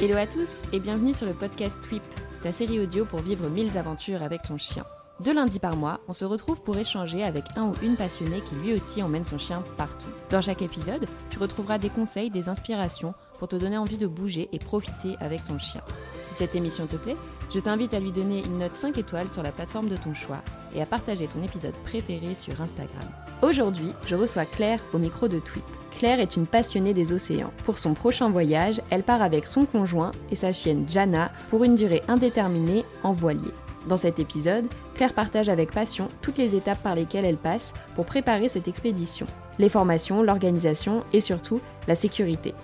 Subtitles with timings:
[0.00, 2.02] Hello à tous et bienvenue sur le podcast Twip,
[2.42, 4.84] ta série audio pour vivre mille aventures avec ton chien.
[5.24, 8.56] Deux lundis par mois, on se retrouve pour échanger avec un ou une passionnée qui
[8.56, 10.10] lui aussi emmène son chien partout.
[10.30, 14.48] Dans chaque épisode, tu retrouveras des conseils, des inspirations pour te donner envie de bouger
[14.52, 15.82] et profiter avec ton chien.
[16.24, 17.16] Si cette émission te plaît,
[17.54, 20.42] je t'invite à lui donner une note 5 étoiles sur la plateforme de ton choix
[20.74, 23.08] et à partager ton épisode préféré sur Instagram.
[23.42, 25.64] Aujourd'hui, je reçois Claire au micro de Twip.
[25.98, 27.52] Claire est une passionnée des océans.
[27.64, 31.74] Pour son prochain voyage, elle part avec son conjoint et sa chienne Jana pour une
[31.74, 33.52] durée indéterminée en voilier.
[33.88, 38.06] Dans cet épisode, Claire partage avec passion toutes les étapes par lesquelles elle passe pour
[38.06, 39.26] préparer cette expédition.
[39.58, 42.54] Les formations, l'organisation et surtout la sécurité.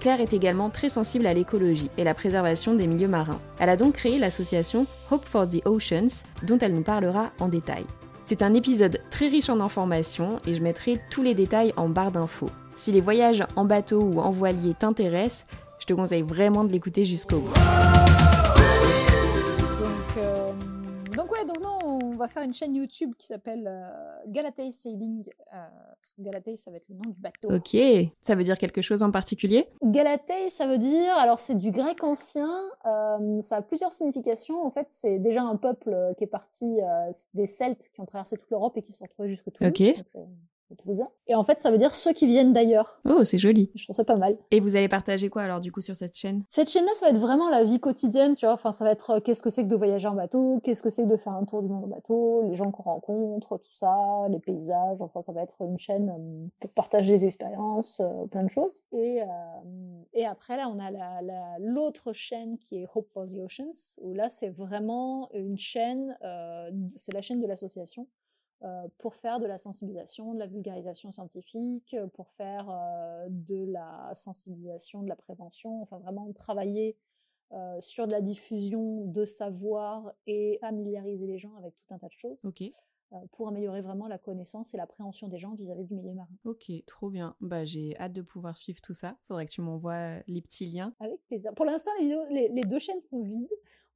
[0.00, 3.40] Claire est également très sensible à l'écologie et la préservation des milieux marins.
[3.58, 7.86] Elle a donc créé l'association Hope for the Oceans, dont elle nous parlera en détail.
[8.26, 12.10] C'est un épisode très riche en informations et je mettrai tous les détails en barre
[12.10, 12.50] d'infos.
[12.76, 15.46] Si les voyages en bateau ou en voilier t'intéressent,
[15.78, 17.52] je te conseille vraiment de l'écouter jusqu'au bout.
[22.14, 25.56] on va faire une chaîne YouTube qui s'appelle euh, Sailing, euh,
[26.00, 27.52] parce que Galatei, ça va être le nom du bateau.
[27.52, 27.76] Ok,
[28.20, 29.68] ça veut dire quelque chose en particulier?
[29.82, 32.50] Galatei, ça veut dire, alors c'est du grec ancien,
[32.86, 34.64] euh, ça a plusieurs significations.
[34.64, 36.76] En fait, c'est déjà un peuple euh, qui est parti
[37.34, 39.72] des Celtes qui ont traversé toute l'Europe et qui sont retrouvés jusqu'au Toulouse.
[39.72, 39.96] Ok.
[41.26, 43.00] Et en fait, ça veut dire ceux qui viennent d'ailleurs.
[43.08, 43.70] Oh, c'est joli.
[43.74, 44.36] Je trouve ça pas mal.
[44.50, 46.42] Et vous allez partager quoi alors du coup sur cette chaîne?
[46.48, 48.54] Cette chaîne-là, ça va être vraiment la vie quotidienne, tu vois.
[48.54, 50.90] Enfin, ça va être euh, qu'est-ce que c'est que de voyager en bateau, qu'est-ce que
[50.90, 53.72] c'est que de faire un tour du monde en bateau, les gens qu'on rencontre, tout
[53.72, 55.00] ça, les paysages.
[55.00, 58.82] Enfin, ça va être une chaîne euh, pour partager des expériences, euh, plein de choses.
[58.92, 59.20] Et,
[60.12, 60.90] et après, là, on a
[61.58, 66.16] l'autre chaîne qui est Hope for the Oceans, où là, c'est vraiment une chaîne,
[66.96, 68.06] c'est la chaîne de l'association
[68.98, 74.12] pour faire de la sensibilisation, de la vulgarisation scientifique, euh, pour faire euh, de la
[74.14, 76.96] sensibilisation, de la prévention, enfin vraiment travailler
[77.78, 82.12] sur de la diffusion de savoir et familiariser les gens avec tout un tas de
[82.12, 82.50] choses.
[83.30, 86.34] pour améliorer vraiment la connaissance et l'appréhension des gens vis-à-vis du milieu marin.
[86.44, 87.36] Ok, trop bien.
[87.40, 89.16] Bah, j'ai hâte de pouvoir suivre tout ça.
[89.22, 90.92] Faudrait que tu m'envoies les petits liens.
[90.98, 91.54] Avec plaisir.
[91.54, 93.46] Pour l'instant, les, les, deux chaînes sont vides.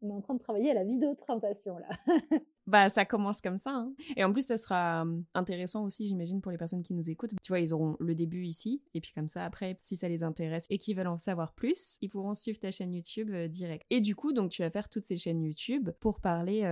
[0.01, 1.89] On est en train de travailler à la vidéo de présentation là.
[2.69, 3.71] Bah, ça commence comme ça.
[3.71, 3.95] Hein.
[4.15, 7.31] Et en plus, ça sera intéressant aussi, j'imagine, pour les personnes qui nous écoutent.
[7.43, 10.23] Tu vois, ils auront le début ici, et puis comme ça, après, si ça les
[10.23, 13.87] intéresse et qu'ils veulent en savoir plus, ils pourront suivre ta chaîne YouTube direct.
[13.89, 16.63] Et du coup, donc, tu vas faire toutes ces chaînes YouTube pour parler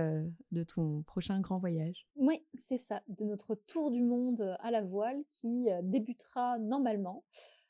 [0.51, 2.07] de ton prochain grand voyage.
[2.15, 7.23] Oui, c'est ça, de notre tour du monde à la voile qui débutera normalement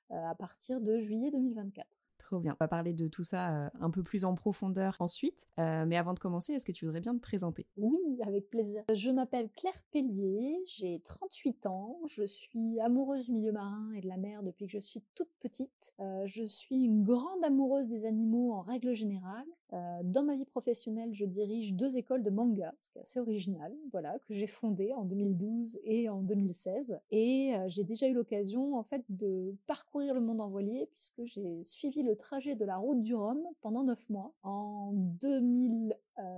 [0.09, 1.87] à partir de juillet 2024.
[2.31, 5.47] On va parler de tout ça euh, un peu plus en profondeur ensuite.
[5.59, 7.65] Euh, mais avant de commencer, est-ce que tu voudrais bien te présenter?
[7.77, 8.83] Oui, avec plaisir.
[8.93, 14.07] Je m'appelle Claire Pellier, j'ai 38 ans, je suis amoureuse du milieu marin et de
[14.07, 15.93] la mer depuis que je suis toute petite.
[15.99, 19.45] Euh, je suis une grande amoureuse des animaux en règle générale.
[19.71, 23.73] Dans ma vie professionnelle, je dirige deux écoles de manga, ce qui est assez original,
[23.91, 26.99] voilà, que j'ai fondées en 2012 et en 2016.
[27.11, 31.63] Et j'ai déjà eu l'occasion, en fait, de parcourir le monde en voilier puisque j'ai
[31.63, 35.95] suivi le trajet de la route du Rhum pendant neuf mois en 2000,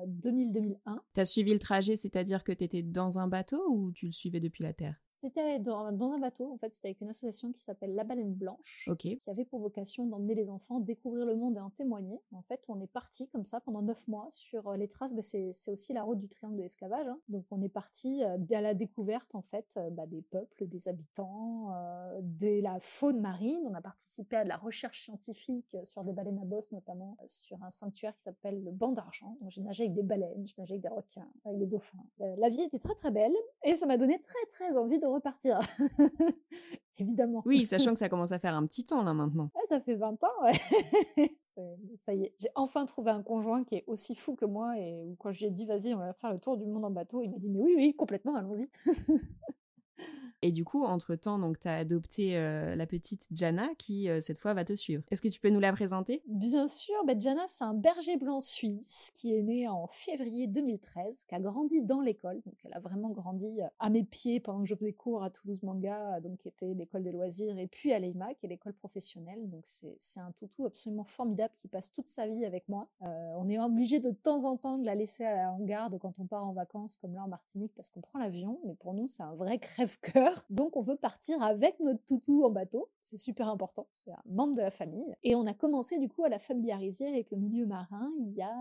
[0.08, 1.00] 2000-2001.
[1.14, 4.12] Tu as suivi le trajet, c'est-à-dire que tu étais dans un bateau ou tu le
[4.12, 5.02] suivais depuis la Terre?
[5.20, 8.90] C'était dans, un bateau, en fait, c'était avec une association qui s'appelle La Baleine Blanche,
[8.98, 12.22] qui avait pour vocation d'emmener les enfants découvrir le monde et en témoigner.
[12.32, 15.22] En fait, on est parti comme ça pendant neuf mois sur euh, les traces, bah,
[15.22, 17.08] c'est aussi la route du triangle de l'esclavage.
[17.08, 17.20] Hein.
[17.28, 20.88] Donc on est parti euh, à la découverte, en fait, euh, bah, des peuples, des
[20.88, 21.70] habitants,
[22.22, 23.60] de la faune marine.
[23.66, 27.62] On a participé à de la recherche scientifique sur des baleines à bosse, notamment sur
[27.64, 29.38] un sanctuaire qui s'appelle le banc d'argent.
[29.42, 32.04] Donc j'ai nagé avec des baleines, j'ai nagé avec des requins, avec des dauphins.
[32.20, 33.34] la vie était très très belle
[33.64, 35.60] et ça m'a donné très très envie de repartir.
[36.98, 37.42] Évidemment.
[37.46, 39.52] Oui, sachant que ça commence à faire un petit temps là maintenant.
[39.68, 40.52] ça fait 20 ans, ouais.
[41.98, 45.16] ça y est, j'ai enfin trouvé un conjoint qui est aussi fou que moi et
[45.20, 47.22] quand je lui ai dit vas-y, on va faire le tour du monde en bateau,
[47.22, 48.70] il m'a dit mais oui, oui, complètement, allons-y.
[50.42, 54.66] Et du coup, entre-temps, donc, tu as adopté la petite Jana qui, cette fois, va
[54.66, 55.04] te suivre.
[55.12, 56.22] Est-ce que tu peux nous la présenter?
[56.28, 61.24] Bien sûr, bah, Jana, c'est un berger blanc suisse qui est né en février 2013,
[61.28, 62.42] qui a grandi dans l'école.
[62.46, 65.64] Donc, elle a vraiment grandi à mes pieds pendant que je faisais cours à Toulouse
[65.64, 69.50] Manga, donc qui était l'école des loisirs, et puis à l'EIMA, qui est l'école professionnelle.
[69.50, 72.88] Donc, c'est un toutou absolument formidable qui passe toute sa vie avec moi.
[73.02, 76.46] on est obligé de temps en temps de la laisser en garde quand on part
[76.46, 78.60] en vacances, comme là en Martinique, parce qu'on prend l'avion.
[78.66, 80.29] Mais pour nous, c'est un vrai crève-cœur.
[80.50, 82.90] Donc, on veut partir avec notre toutou en bateau.
[83.02, 83.88] C'est super important.
[83.94, 85.16] C'est un membre de la famille.
[85.24, 88.42] Et on a commencé du coup à la familiariser avec le milieu marin il y
[88.42, 88.56] a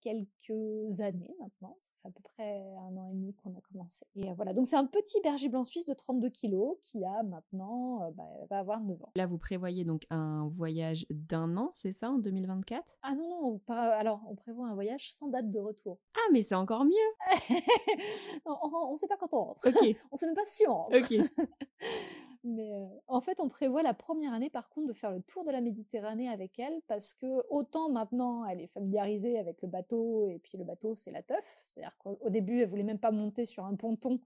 [0.00, 1.76] quelques années maintenant.
[1.80, 4.04] Ça fait à peu près un an et demi qu'on a commencé.
[4.16, 4.52] Et euh, voilà.
[4.52, 8.24] Donc, c'est un petit berger blanc suisse de 32 kilos qui a maintenant, euh, bah,
[8.50, 9.10] va avoir 9 ans.
[9.16, 13.60] Là, vous prévoyez donc un voyage d'un an, c'est ça, en 2024 Ah non, non,
[13.68, 15.98] alors on prévoit un voyage sans date de retour.
[16.14, 16.92] Ah, mais c'est encore mieux
[18.46, 19.62] On ne sait pas quand on rentre.
[19.66, 19.96] Ok.
[20.12, 20.91] on sait même pas si on rentre.
[20.92, 21.10] Ok.
[22.44, 25.44] Mais euh, en fait, on prévoit la première année, par contre, de faire le tour
[25.44, 30.26] de la Méditerranée avec elle, parce que autant maintenant, elle est familiarisée avec le bateau,
[30.26, 31.56] et puis le bateau, c'est la teuf.
[31.60, 34.18] C'est-à-dire qu'au début, elle voulait même pas monter sur un ponton.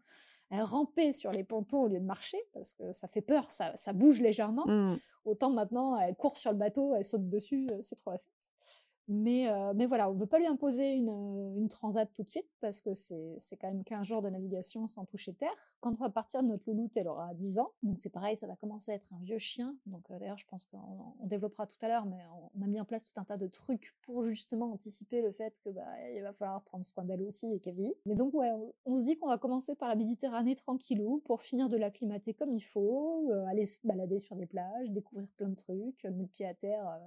[0.49, 3.77] Elle rampait sur les pontons au lieu de marcher, parce que ça fait peur, ça,
[3.77, 4.67] ça bouge légèrement.
[4.67, 4.97] Mmh.
[5.27, 8.33] Autant maintenant, elle court sur le bateau, elle saute dessus, c'est trop la fête.
[9.09, 12.31] Mais, euh, mais voilà, on veut pas lui imposer une, euh, une transat tout de
[12.31, 15.55] suite parce que c'est, quand même 15 jours de navigation sans toucher terre.
[15.81, 17.71] Quand on va partir de notre louloute, elle aura 10 ans.
[17.85, 19.77] Donc c'est pareil, ça va commencer à être un vieux chien.
[19.87, 22.19] Donc euh, d'ailleurs, je pense qu'on on développera tout à l'heure, mais
[22.57, 25.55] on, a mis en place tout un tas de trucs pour justement anticiper le fait
[25.65, 27.95] que bah, il va falloir prendre soin d'elle aussi et qu'elle vieillit.
[28.07, 28.51] Mais donc ouais,
[28.87, 32.53] on, se dit qu'on va commencer par la Méditerranée tranquillou pour finir de l'acclimater comme
[32.53, 36.55] il faut, aller se balader sur des plages, découvrir plein de trucs, mettre pied à
[36.55, 36.99] terre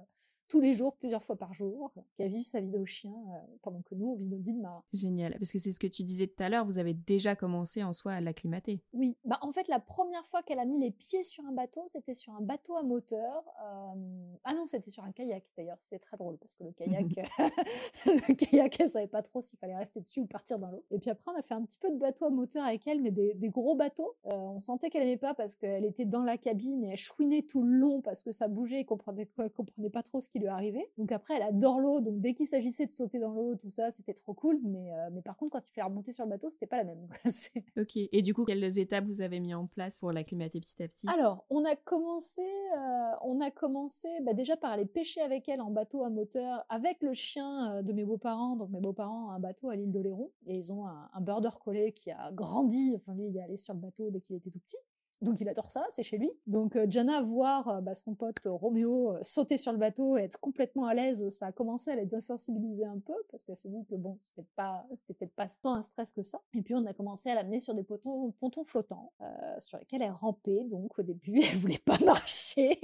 [0.50, 3.56] tous les jours, plusieurs fois par jour, qui a vécu sa vie de chien euh,
[3.62, 4.82] pendant que nous, on vit notre vie de marin.
[4.92, 7.84] Génial, parce que c'est ce que tu disais tout à l'heure, vous avez déjà commencé
[7.84, 8.82] en soi à l'acclimater.
[8.92, 11.84] Oui, bah en fait, la première fois qu'elle a mis les pieds sur un bateau,
[11.86, 13.44] c'était sur un bateau à moteur.
[13.62, 17.06] Euh, ah non, c'était sur un kayak d'ailleurs, c'est très drôle, parce que le kayak,
[18.06, 20.84] le kayak, elle savait pas trop s'il fallait rester dessus ou partir dans l'eau.
[20.90, 23.00] Et puis après, on a fait un petit peu de bateau à moteur avec elle,
[23.00, 24.16] mais des, gros bateaux.
[24.26, 27.42] Euh, on sentait qu'elle aimait pas parce qu'elle était dans la cabine et elle chouinait
[27.42, 30.84] tout le long parce que ça bougeait et comprenait, comprenait pas trop ce qui lui.
[30.98, 33.90] Donc après, elle adore l'eau, donc dès qu'il s'agissait de sauter dans l'eau, tout ça,
[33.90, 34.60] c'était trop cool.
[34.62, 36.84] Mais, euh, mais par contre, quand il fallait remonter sur le bateau, c'était pas la
[36.84, 37.08] même.
[37.78, 37.96] ok.
[37.96, 41.06] Et du coup, quelles étapes vous avez mis en place pour l'acclimater petit à petit?
[41.08, 45.60] Alors, on a commencé, euh, on a commencé bah, déjà par aller pêcher avec elle
[45.60, 48.56] en bateau à moteur, avec le chien euh, de mes beaux-parents.
[48.56, 51.50] Donc mes beaux-parents ont un bateau à l'île d'Oléron et ils ont un, un border
[51.62, 52.94] collie qui a grandi.
[52.96, 54.76] Enfin lui, il est allé sur le bateau dès qu'il était tout petit.
[55.22, 56.30] Donc il adore ça, c'est chez lui.
[56.46, 60.22] Donc euh, Jana voir euh, bah, son pote euh, Roméo sauter sur le bateau et
[60.22, 63.68] être complètement à l'aise, ça a commencé à l'être insensibiliser un peu parce qu'elle s'est
[63.68, 66.40] dit que bon, c'était pas, c'était peut-être pas tant un stress que ça.
[66.54, 69.12] Et puis on a commencé à l'amener sur des pontons, pontons flottants
[69.58, 70.64] sur lesquels elle rampait.
[70.70, 72.80] Donc au début, elle voulait pas marcher,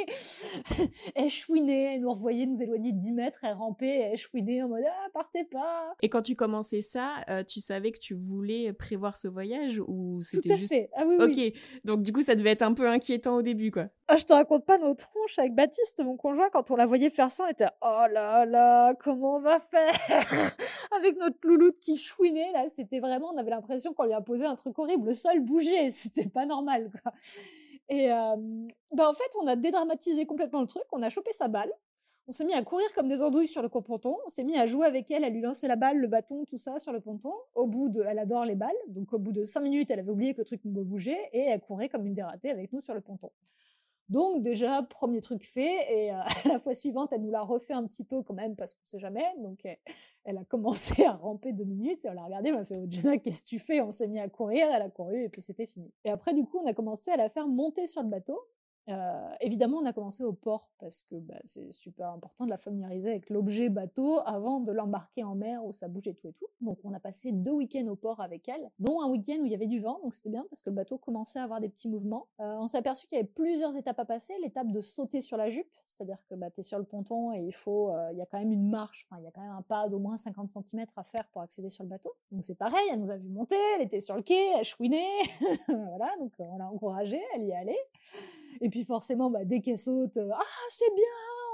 [1.14, 4.68] elle chouinait, elle nous revoyait nous éloigner de 10 mètres, elle rampait, elle chouinait en
[4.68, 5.94] mode ah partez pas.
[6.02, 10.56] Et quand tu commençais ça, tu savais que tu voulais prévoir ce voyage ou c'était
[10.56, 10.68] juste.
[10.68, 10.90] Tout à fait.
[10.94, 11.60] Ah oui, ok.
[11.84, 13.86] Donc du coup ça devait être un peu inquiétant au début, quoi.
[14.08, 17.10] Ah, je te raconte pas nos tronches avec Baptiste, mon conjoint, quand on la voyait
[17.10, 19.92] faire ça, on était oh là là, comment on va faire?
[20.96, 24.46] Avec notre louloute qui chouinait là, c'était vraiment, on avait l'impression qu'on lui a posé
[24.46, 27.12] un truc horrible, le sol bougeait, c'était pas normal, quoi.
[27.88, 28.36] Et euh,
[28.92, 31.72] bah en fait, on a dédramatisé complètement le truc, on a chopé sa balle,
[32.28, 34.16] on s'est mis à courir comme des andouilles sur le ponton.
[34.26, 36.58] On s'est mis à jouer avec elle, à lui lancer la balle, le bâton, tout
[36.58, 37.32] ça sur le ponton.
[37.54, 38.76] Au bout de, elle adore les balles.
[38.88, 41.60] Donc, au bout de cinq minutes, elle avait oublié que le truc bougeait et elle
[41.60, 43.30] courait comme une dératée avec nous sur le ponton.
[44.08, 45.76] Donc, déjà, premier truc fait.
[45.88, 48.74] Et euh, la fois suivante, elle nous l'a refait un petit peu quand même parce
[48.74, 49.24] qu'on sait jamais.
[49.38, 49.64] Donc,
[50.24, 52.48] elle, a commencé à ramper deux minutes et on l'a regardé.
[52.48, 53.80] Elle m'a fait, oh, Jenna, qu'est-ce que tu fais?
[53.80, 54.66] On s'est mis à courir.
[54.72, 55.92] Elle a couru et puis c'était fini.
[56.04, 58.40] Et après, du coup, on a commencé à la faire monter sur le bateau.
[58.88, 62.56] Euh, évidemment, on a commencé au port parce que bah, c'est super important de la
[62.56, 66.32] familiariser avec l'objet bateau avant de l'embarquer en mer où ça bouge et tout et
[66.32, 66.46] tout.
[66.60, 69.52] Donc, on a passé deux week-ends au port avec elle, dont un week-end où il
[69.52, 71.68] y avait du vent, donc c'était bien parce que le bateau commençait à avoir des
[71.68, 72.28] petits mouvements.
[72.40, 74.34] Euh, on s'est aperçu qu'il y avait plusieurs étapes à passer.
[74.42, 77.40] L'étape de sauter sur la jupe, c'est-à-dire que bah, tu es sur le ponton et
[77.40, 79.42] il faut, euh, il y a quand même une marche, enfin, il y a quand
[79.42, 82.14] même un pas d'au moins 50 cm à faire pour accéder sur le bateau.
[82.30, 85.04] Donc, c'est pareil, elle nous a vu monter, elle était sur le quai, elle chouinait,
[85.68, 87.78] voilà, donc on l'a encouragée, elle y est allée.
[88.60, 91.04] Et puis forcément, bah, dès qu'elle saute, euh, ah c'est bien,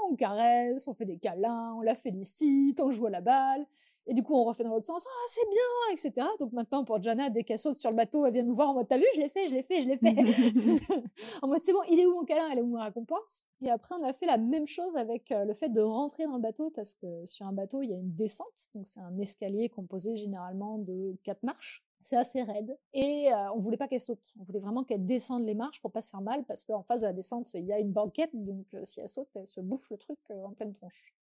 [0.09, 3.65] on caresse, on fait des câlins, on la félicite, on joue à la balle.
[4.05, 6.27] Et du coup, on refait dans l'autre sens, ah c'est bien, etc.
[6.39, 8.73] Donc maintenant, pour Jana, dès qu'elle saute sur le bateau, elle vient nous voir en
[8.73, 10.13] mode, t'as vu, je l'ai fait, je l'ai fait, je l'ai fait.
[11.41, 13.43] en mode, c'est bon, il est où mon câlin, elle est où ma récompense?
[13.61, 16.35] Et après, on a fait la même chose avec euh, le fait de rentrer dans
[16.35, 18.69] le bateau, parce que sur un bateau, il y a une descente.
[18.75, 21.85] Donc c'est un escalier composé généralement de quatre marches.
[22.03, 22.77] C'est assez raide.
[22.93, 24.19] Et euh, on voulait pas qu'elle saute.
[24.39, 27.01] On voulait vraiment qu'elle descende les marches pour pas se faire mal, parce qu'en face
[27.01, 29.61] de la descente, il y a une banquette, donc euh, si elle saute, elle se
[29.61, 31.13] bouffe le truc euh, en pleine tronche.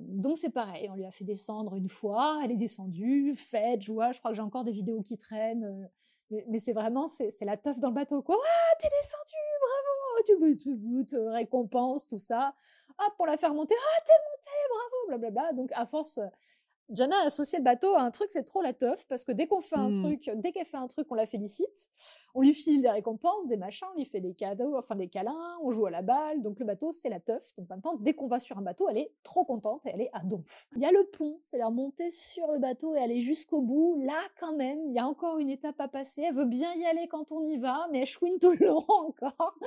[0.00, 4.12] donc c'est pareil, on lui a fait descendre une fois, elle est descendue, fête, joie.
[4.12, 5.88] Je crois que j'ai encore des vidéos qui traînent.
[6.30, 8.36] mais, c'est vraiment, c'est la teuf dans le bateau, quoi.
[8.38, 12.54] Ah, t'es descendu, bravo, tu, tu, tu te récompense, tout ça.
[12.98, 15.52] Ah, pour la faire monter, ah, t'es montée, bravo, blablabla.
[15.52, 16.20] Donc à force,
[16.90, 19.46] Jana a associé le bateau à un truc, c'est trop la teuf, parce que dès
[19.46, 20.02] qu'on fait un mmh.
[20.02, 21.90] truc, dès qu'elle fait un truc, on la félicite,
[22.34, 25.58] on lui file des récompenses, des machins, on lui fait des cadeaux, enfin des câlins,
[25.62, 27.54] on joue à la balle, donc le bateau, c'est la teuf.
[27.56, 30.10] Donc maintenant, dès qu'on va sur un bateau, elle est trop contente et elle est
[30.12, 30.68] à donf.
[30.76, 34.00] Il y a le pont, c'est-à-dire monter sur le bateau et aller jusqu'au bout.
[34.04, 36.22] Là, quand même, il y a encore une étape à passer.
[36.22, 38.84] Elle veut bien y aller quand on y va, mais elle chouine tout le long
[38.88, 39.58] encore.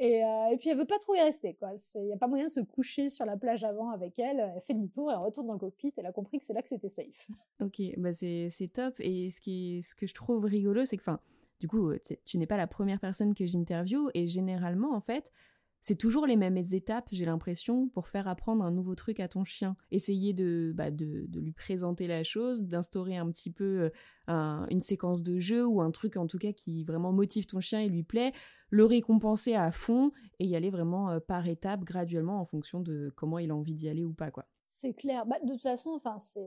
[0.00, 1.72] Et, euh, et, puis elle veut pas trop y rester, quoi.
[1.96, 4.38] Il y a pas moyen de se coucher sur la plage avant avec elle.
[4.38, 5.92] Elle fait demi-tour, elle retourne dans le cockpit.
[5.96, 7.26] Elle a compris que c'est là que c'était safe.
[7.60, 8.94] Ok, bah c'est top.
[9.00, 11.20] Et ce qui, ce que je trouve rigolo, c'est que, enfin,
[11.58, 11.92] du coup,
[12.24, 14.10] tu n'es pas la première personne que j'interviewe.
[14.14, 15.32] Et généralement, en fait,
[15.82, 19.44] c'est toujours les mêmes étapes, j'ai l'impression, pour faire apprendre un nouveau truc à ton
[19.44, 19.76] chien.
[19.90, 23.90] Essayer de, bah, de, lui présenter la chose, d'instaurer un petit peu
[24.28, 27.60] euh, une séquence de jeu ou un truc en tout cas qui vraiment motive ton
[27.60, 28.32] chien et lui plaît,
[28.70, 33.10] le récompenser à fond et y aller vraiment euh, par étapes, graduellement, en fonction de
[33.14, 34.46] comment il a envie d'y aller ou pas, quoi.
[34.70, 35.24] C'est clair.
[35.24, 36.44] Bah, de toute façon, enfin, c'est,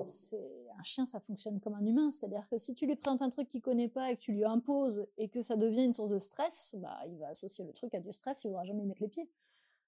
[0.77, 2.11] un chien, ça fonctionne comme un humain.
[2.11, 4.45] C'est-à-dire que si tu lui présentes un truc qu'il connaît pas et que tu lui
[4.45, 7.95] imposes et que ça devient une source de stress, bah, il va associer le truc
[7.95, 9.27] à du stress, il voudra jamais mettre les pieds.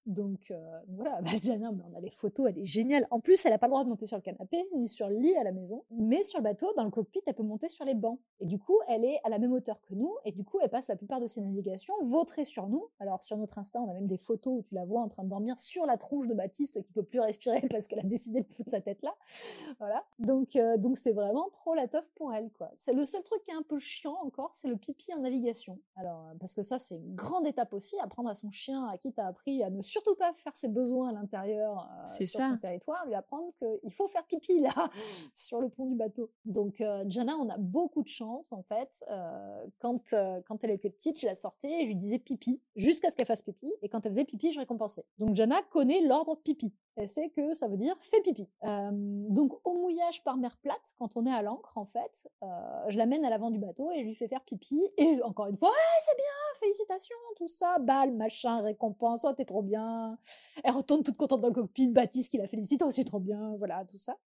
[0.06, 3.08] Donc euh, voilà, bah, Jana, mais on a les photos, elle est géniale.
[3.12, 5.18] En plus, elle a pas le droit de monter sur le canapé ni sur le
[5.18, 7.86] lit à la maison, mais sur le bateau, dans le cockpit, elle peut monter sur
[7.86, 8.20] les bancs.
[8.40, 10.70] Et du coup, elle est à la même hauteur que nous, et du coup, elle
[10.70, 12.88] passe la plupart de ses navigations vautrée sur nous.
[13.00, 15.24] Alors sur notre Insta, on a même des photos où tu la vois en train
[15.24, 18.42] de dormir sur la tronche de Baptiste qui peut plus respirer parce qu'elle a décidé
[18.42, 19.16] de foutre sa tête là.
[19.80, 20.06] Voilà.
[20.20, 22.72] Donc euh, donc c'est vraiment trop la teuf pour elle quoi.
[22.76, 25.80] C'est le seul truc qui est un peu chiant encore, c'est le pipi en navigation.
[25.96, 28.98] Alors euh, parce que ça c'est une grande étape aussi, apprendre à son chien à
[28.98, 32.50] qui t'as appris à ne surtout pas faire ses besoins à l'intérieur euh, sur ça.
[32.50, 34.90] son territoire, lui apprendre qu'il faut faire pipi là,
[35.34, 36.32] sur le pont du bateau.
[36.46, 39.04] Donc euh, Jana, on a beaucoup de chance en fait.
[39.10, 40.14] Euh, quand,
[40.46, 43.28] quand elle était petite, je la sortais et je lui disais pipi, jusqu'à ce qu'elle
[43.28, 43.72] fasse pipi.
[43.82, 45.06] Et quand elle faisait pipi, je récompensais.
[45.20, 46.74] Donc Jana connaît l'ordre pipi
[47.08, 48.48] sait que ça veut dire fais pipi.
[48.62, 52.48] Donc au mouillage par mer plate, quand on est à l'ancre en fait, euh,
[52.90, 54.82] je l'amène à l'avant du bateau et je lui fais faire pipi.
[54.98, 55.72] Et encore une fois,
[56.02, 60.18] c'est bien, félicitations, tout ça, balle, machin, récompense, oh t'es trop bien.
[60.64, 63.56] Elle retourne toute contente dans le cockpit, Baptiste qui la félicite, oh c'est trop bien,
[63.58, 64.18] voilà, tout ça.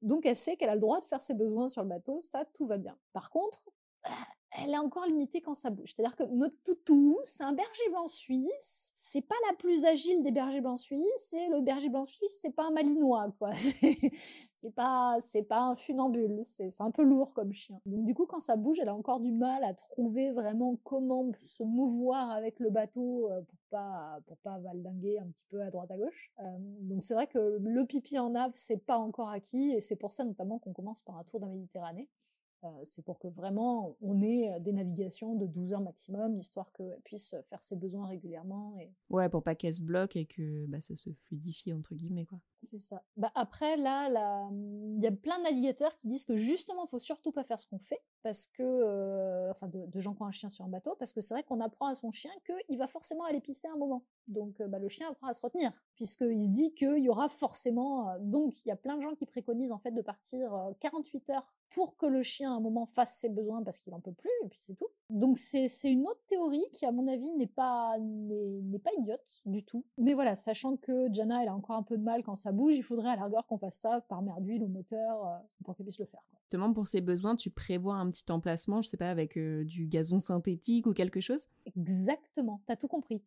[0.00, 2.44] Donc elle sait qu'elle a le droit de faire ses besoins sur le bateau, ça
[2.54, 2.96] tout va bien.
[3.12, 3.68] Par contre,
[4.58, 5.94] elle est encore limitée quand ça bouge.
[5.94, 8.92] C'est-à-dire que notre toutou, c'est un berger blanc suisse.
[8.94, 11.32] C'est pas la plus agile des bergers blancs suisses.
[11.32, 13.52] Et le berger blanc suisse, c'est pas un malinois, quoi.
[14.62, 16.38] C'est pas, c'est pas un funambule.
[16.44, 17.80] C'est un peu lourd comme chien.
[17.84, 21.32] Donc du coup, quand ça bouge, elle a encore du mal à trouver vraiment comment
[21.36, 25.70] se mouvoir avec le bateau euh, pour pas, pour pas valdinguer un petit peu à
[25.70, 26.30] droite à gauche.
[26.38, 29.72] Euh, donc c'est vrai que le pipi en ave, c'est pas encore acquis.
[29.72, 32.08] Et c'est pour ça notamment qu'on commence par un tour de Méditerranée.
[32.64, 37.00] Euh, c'est pour que vraiment on ait des navigations de 12 heures maximum, histoire qu'elle
[37.04, 38.76] puisse faire ses besoins régulièrement.
[38.78, 38.92] Et...
[39.10, 42.24] Ouais, pour pas qu'elle se bloque et que bah, ça se fluidifie, entre guillemets.
[42.26, 42.38] quoi.
[42.60, 43.02] C'est ça.
[43.16, 44.08] Bah, après, là,
[44.52, 47.58] il y a plein de navigateurs qui disent que justement, il faut surtout pas faire
[47.58, 50.68] ce qu'on fait, parce que, euh, enfin, de, gens qui ont un chien sur un
[50.68, 53.66] bateau, parce que c'est vrai qu'on apprend à son chien qu'il va forcément aller pisser
[53.66, 54.04] un moment.
[54.28, 58.16] Donc, bah, le chien apprend à se retenir, puisqu'il se dit qu'il y aura forcément.
[58.20, 61.52] donc, il y a plein de gens qui préconisent en fait de partir 48 heures
[61.74, 64.30] pour que le chien à un moment fasse ses besoins parce qu'il en peut plus
[64.44, 64.88] et puis c'est tout.
[65.10, 69.64] Donc c'est une autre théorie qui à mon avis n'est pas n'est pas idiote du
[69.64, 69.84] tout.
[69.98, 72.76] Mais voilà, sachant que Jana elle a encore un peu de mal quand ça bouge,
[72.76, 75.76] il faudrait à la rigueur qu'on fasse ça par mer d'huile au moteur euh, pour
[75.76, 76.22] qu'elle puisse le faire.
[76.30, 76.38] Quoi.
[76.44, 79.86] Justement pour ses besoins, tu prévois un petit emplacement, je sais pas avec euh, du
[79.86, 81.46] gazon synthétique ou quelque chose?
[81.64, 83.22] Exactement, t'as tout compris.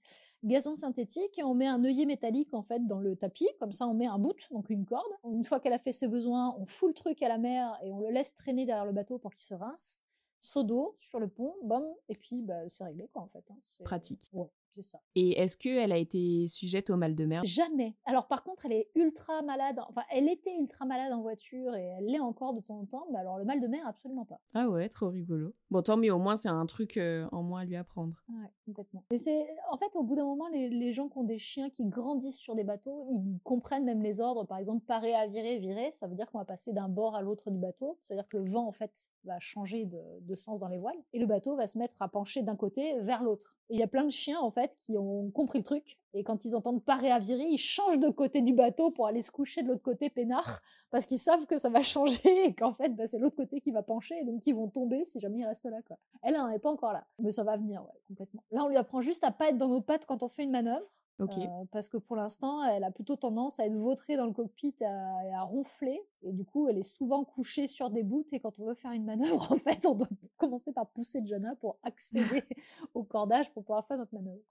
[0.45, 3.87] Gazon synthétique et on met un œillet métallique en fait dans le tapis, comme ça
[3.87, 5.11] on met un bout, donc une corde.
[5.25, 7.91] Une fois qu'elle a fait ses besoins, on fout le truc à la mer et
[7.91, 10.01] on le laisse traîner derrière le bateau pour qu'il se rince.
[10.41, 13.43] Seau d'eau sur le pont, bam, et puis bah, c'est réglé quoi en fait.
[13.49, 13.57] Hein.
[13.83, 14.29] Pratique.
[14.33, 14.99] Ouais c'est ça.
[15.15, 17.41] Et est-ce qu'elle a été sujette au mal de mer?
[17.45, 17.95] Jamais.
[18.05, 19.79] Alors par contre, elle est ultra malade.
[19.89, 23.07] Enfin, elle était ultra malade en voiture et elle l'est encore de temps en temps.
[23.11, 24.39] Mais alors le mal de mer, absolument pas.
[24.53, 25.51] Ah ouais, trop rigolo.
[25.71, 26.13] Bon, tant mieux.
[26.13, 28.15] Au moins, c'est un truc euh, en moins à lui apprendre.
[28.29, 29.03] Ouais, complètement.
[29.09, 31.85] Mais c'est, en fait, au bout d'un moment, les, gens qui ont des chiens qui
[31.85, 34.45] grandissent sur des bateaux, ils comprennent même les ordres.
[34.45, 37.21] Par exemple, parer à virer, virer, ça veut dire qu'on va passer d'un bord à
[37.21, 37.97] l'autre du bateau.
[38.01, 40.77] Ça veut dire que le vent, en fait, va changer de, de sens dans les
[40.77, 43.55] voiles et le bateau va se mettre à pencher d'un côté vers l'autre.
[43.69, 45.97] Il y a plein de chiens, en fait fait, qui ont compris le truc.
[46.13, 49.21] Et quand ils entendent parer à virer, ils changent de côté du bateau pour aller
[49.21, 52.73] se coucher de l'autre côté peinard, parce qu'ils savent que ça va changer et qu'en
[52.73, 55.39] fait, bah, c'est l'autre côté qui va pencher, et donc ils vont tomber si jamais
[55.39, 55.81] ils restent là.
[55.81, 55.97] Quoi.
[56.21, 58.43] Elle, elle n'est pas encore là, mais ça va venir, ouais, complètement.
[58.51, 60.51] Là, on lui apprend juste à pas être dans nos pattes quand on fait une
[60.51, 60.87] manœuvre.
[61.21, 64.75] Euh, parce que pour l'instant, elle a plutôt tendance à être vautrée dans le cockpit
[64.81, 66.01] et à, ronfler.
[66.23, 68.25] Et du coup, elle est souvent couchée sur des bouts.
[68.31, 71.55] Et quand on veut faire une manœuvre, en fait, on doit commencer par pousser Jana
[71.55, 72.43] pour accéder
[72.93, 74.43] au cordage pour pouvoir faire notre manœuvre.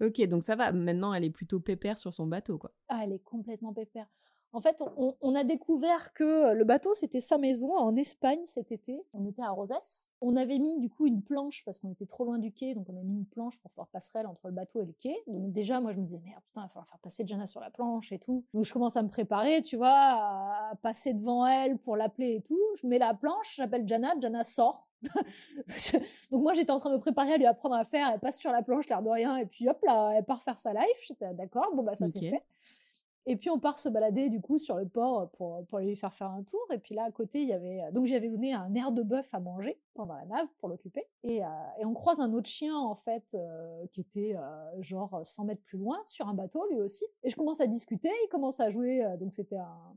[0.00, 0.72] Ok, donc ça va.
[0.72, 2.72] Maintenant, elle est plutôt pépère sur son bateau, quoi.
[2.88, 4.08] Ah, elle est complètement pépère.
[4.54, 9.02] En fait, on, a découvert que le bateau, c'était sa maison en Espagne cet été.
[9.14, 10.10] On était à Rosas.
[10.20, 12.86] On avait mis du coup une planche parce qu'on était trop loin du quai, donc
[12.90, 15.16] on a mis une planche pour faire passerelle entre le bateau et le quai.
[15.26, 17.60] Donc déjà, moi, je me disais, merde, putain, il va falloir faire passer Jana sur
[17.60, 18.44] la planche et tout.
[18.52, 22.40] Donc je commence à me préparer, tu vois, à passer devant elle pour l'appeler et
[22.42, 22.60] tout.
[22.80, 24.86] Je mets la planche, j'appelle Jana, Jana sort.
[26.30, 28.38] donc moi j'étais en train de me préparer à lui apprendre à faire, elle passe
[28.38, 31.04] sur la planche l'air de rien et puis hop là elle part faire sa life,
[31.04, 32.44] j'étais d'accord, bon bah ça c'est fait.
[33.26, 36.12] Et puis on part se balader du coup sur le port pour, pour lui faire
[36.12, 36.60] faire un tour.
[36.72, 39.32] Et puis là à côté, il y avait donc j'avais donné un air de bœuf
[39.32, 41.06] à manger pendant la nave pour l'occuper.
[41.22, 41.48] Et, euh,
[41.78, 45.62] et, on croise un autre chien en fait euh, qui était euh, genre 100 mètres
[45.62, 47.04] plus loin sur un bateau lui aussi.
[47.22, 49.04] Et je commence à discuter, il commence à jouer.
[49.18, 49.94] donc c'était un,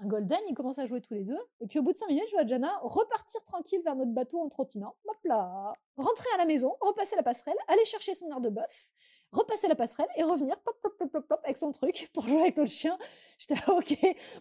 [0.00, 1.38] un golden, ils commencent à jouer tous les deux.
[1.60, 4.40] Et puis au bout de 5 minutes, je vois Jana repartir tranquille vers notre bateau
[4.40, 4.94] en trottinant.
[5.08, 8.92] Hop là, rentrer à la maison, repasser la passerelle, aller chercher son air de bœuf
[9.32, 12.56] repasser la passerelle et revenir pop, pop, pop, pop, avec son truc pour jouer avec
[12.56, 12.98] l'autre chien.
[13.38, 13.96] J'étais ok,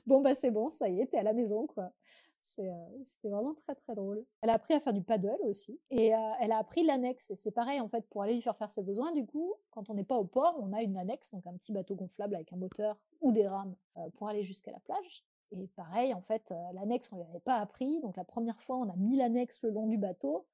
[0.06, 1.91] bon bah c'est bon, ça y est, t'es à la maison quoi.
[2.60, 4.24] Euh, c'était vraiment très très drôle.
[4.41, 7.36] Elle a appris à faire du paddle aussi et euh, elle a appris l'annexe et
[7.36, 9.94] c'est pareil en fait pour aller lui faire faire ses besoins du coup quand on
[9.94, 12.56] n'est pas au port on a une annexe donc un petit bateau gonflable avec un
[12.56, 17.12] moteur ou des rames euh, pour aller jusqu'à la plage et pareil en fait l'annexe
[17.12, 19.86] on lui avait pas appris donc la première fois on a mis l'annexe le long
[19.86, 20.46] du bateau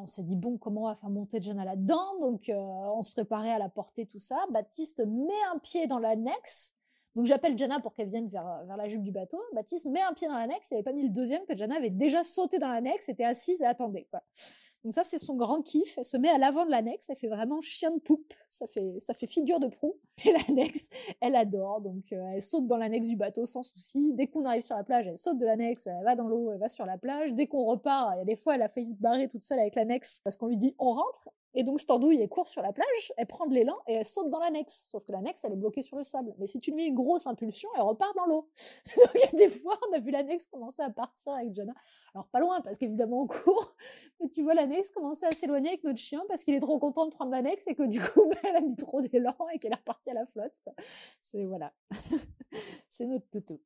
[0.00, 3.10] on s'est dit, bon, comment on va faire monter Jenna là-dedans Donc, euh, on se
[3.10, 4.36] préparait à la porter, tout ça.
[4.50, 6.74] Baptiste met un pied dans l'annexe.
[7.16, 9.40] Donc, j'appelle Jenna pour qu'elle vienne vers, vers la jupe du bateau.
[9.54, 10.70] Baptiste met un pied dans l'annexe.
[10.70, 13.62] Il n'avait pas mis le deuxième, que Jenna avait déjà sauté dans l'annexe, était assise
[13.62, 14.06] et attendait.
[14.10, 14.22] Quoi.
[14.84, 15.98] Donc ça, c'est son grand kiff.
[15.98, 17.10] Elle se met à l'avant de l'annexe.
[17.10, 18.32] Elle fait vraiment chien de poupe.
[18.48, 19.96] Ça fait, ça fait figure de proue.
[20.24, 21.80] Et l'annexe, elle adore.
[21.80, 24.12] Donc euh, elle saute dans l'annexe du bateau sans souci.
[24.14, 25.86] Dès qu'on arrive sur la plage, elle saute de l'annexe.
[25.86, 26.52] Elle va dans l'eau.
[26.52, 27.32] Elle va sur la plage.
[27.34, 29.58] Dès qu'on repart, il y a des fois, elle a failli se barrer toute seule
[29.58, 31.30] avec l'annexe parce qu'on lui dit on rentre.
[31.54, 34.04] Et donc, cette andouille, elle court sur la plage, elle prend de l'élan et elle
[34.04, 34.88] saute dans l'annexe.
[34.90, 36.32] Sauf que l'annexe, elle est bloquée sur le sable.
[36.38, 38.48] Mais si tu lui mets une grosse impulsion, elle repart dans l'eau.
[38.96, 41.74] donc, il y a des fois, on a vu l'annexe commencer à partir avec Jana.
[42.14, 43.74] Alors, pas loin, parce qu'évidemment, on court.
[44.20, 47.06] Mais tu vois l'annexe commencer à s'éloigner avec notre chien parce qu'il est trop content
[47.06, 49.72] de prendre l'annexe et que du coup, ben, elle a mis trop d'élan et qu'elle
[49.72, 50.58] est repartie la flotte.
[51.20, 51.72] C'est, voilà.
[52.88, 53.60] C'est notre toutou.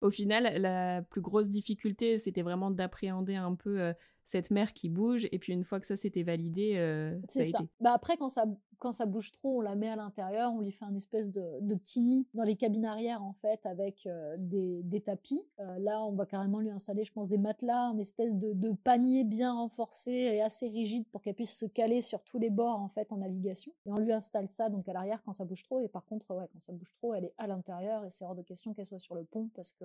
[0.00, 3.92] Au final, la plus grosse difficulté, c'était vraiment d'appréhender un peu euh,
[4.26, 5.26] cette mer qui bouge.
[5.32, 7.60] Et puis une fois que ça s'était validé, euh, c'est ça.
[7.80, 8.44] Bah après, quand ça,
[8.78, 11.60] quand ça bouge trop, on la met à l'intérieur, on lui fait un espèce de,
[11.60, 15.40] de, petit nid dans les cabines arrière en fait avec euh, des, des, tapis.
[15.60, 18.72] Euh, là, on va carrément lui installer, je pense, des matelas, un espèce de, de
[18.72, 22.80] panier bien renforcé et assez rigide pour qu'elle puisse se caler sur tous les bords
[22.80, 23.72] en fait en navigation.
[23.86, 25.80] Et on lui installe ça donc à l'arrière quand ça bouge trop.
[25.80, 28.34] Et par contre, ouais, quand ça bouge trop, elle est à l'intérieur et c'est hors
[28.34, 29.84] de question qu'elle soit sur le pont parce que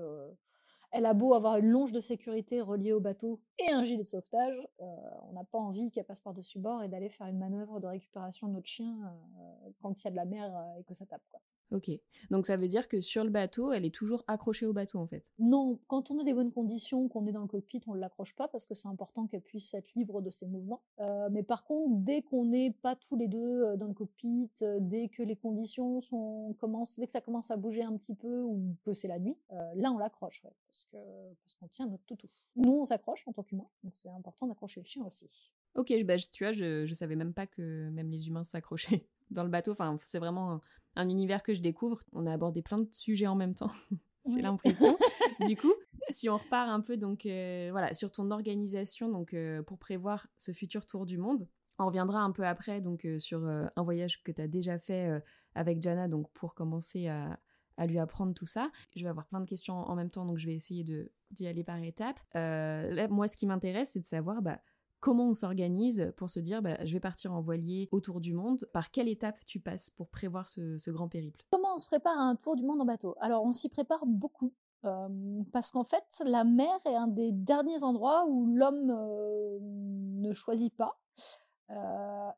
[0.92, 4.08] elle a beau avoir une longe de sécurité reliée au bateau et un gilet de
[4.08, 4.86] sauvetage, euh,
[5.24, 8.48] on n'a pas envie qu'elle passe par-dessus bord et d'aller faire une manœuvre de récupération
[8.48, 11.06] de notre chien euh, quand il y a de la mer euh, et que ça
[11.06, 11.24] tape.
[11.30, 11.42] Quoi.
[11.72, 11.92] Ok.
[12.32, 15.08] Donc ça veut dire que sur le bateau, elle est toujours accrochée au bateau en
[15.08, 15.32] fait?
[15.38, 18.36] Non, quand on a des bonnes conditions, qu'on est dans le cockpit, on ne l'accroche
[18.36, 20.82] pas parce que c'est important qu'elle puisse être libre de ses mouvements.
[21.00, 24.50] Euh, mais par contre, dès qu'on n'est pas tous les deux euh, dans le cockpit,
[24.62, 28.16] euh, dès que les conditions sont commencent, dès que ça commence à bouger un petit
[28.16, 29.36] peu ou que c'est la nuit,
[29.76, 30.98] là on l'accroche, parce que
[31.44, 32.28] parce qu'on tient notre toutou.
[32.56, 35.54] Nous on s'accroche en tant qu'humain, donc c'est important d'accrocher le chien aussi.
[35.76, 39.44] Ok, bah, tu vois, je, je savais même pas que même les humains s'accrochaient dans
[39.44, 39.72] le bateau.
[39.72, 40.60] Enfin, c'est vraiment
[40.98, 42.00] un, univers que je découvre.
[42.14, 43.72] On a abordé plein de sujets en même temps,
[44.26, 44.98] j'ai l'impression.
[45.48, 45.74] du coup,
[46.10, 50.28] si on repart un peu donc euh, voilà sur ton organisation donc euh, pour prévoir
[50.38, 51.48] ce futur tour du monde.
[51.80, 55.22] On reviendra un peu après donc euh, sur un voyage que tu as déjà fait
[55.54, 57.40] avec Jana donc pour commencer à,
[57.78, 58.72] à, lui apprendre tout ça.
[58.96, 60.84] Je vais avoir plein de questions en même temps donc je vais essayer
[61.32, 62.20] d'y aller par étapes.
[62.34, 64.60] Là, moi ce qui m'intéresse c'est de savoir bah
[65.00, 68.68] comment on s'organise pour se dire bah, je vais partir en voilier autour du monde
[68.74, 71.46] Par quelle étape tu passes pour prévoir ce, grand périple?
[71.52, 73.16] Comment on se prépare à un tour du monde en bateau?
[73.20, 74.54] Alors on s'y prépare beaucoup.
[74.86, 80.34] Euh, parce qu'en fait, la mer est un des derniers endroits où l'homme euh, ne
[80.34, 81.00] choisit pas.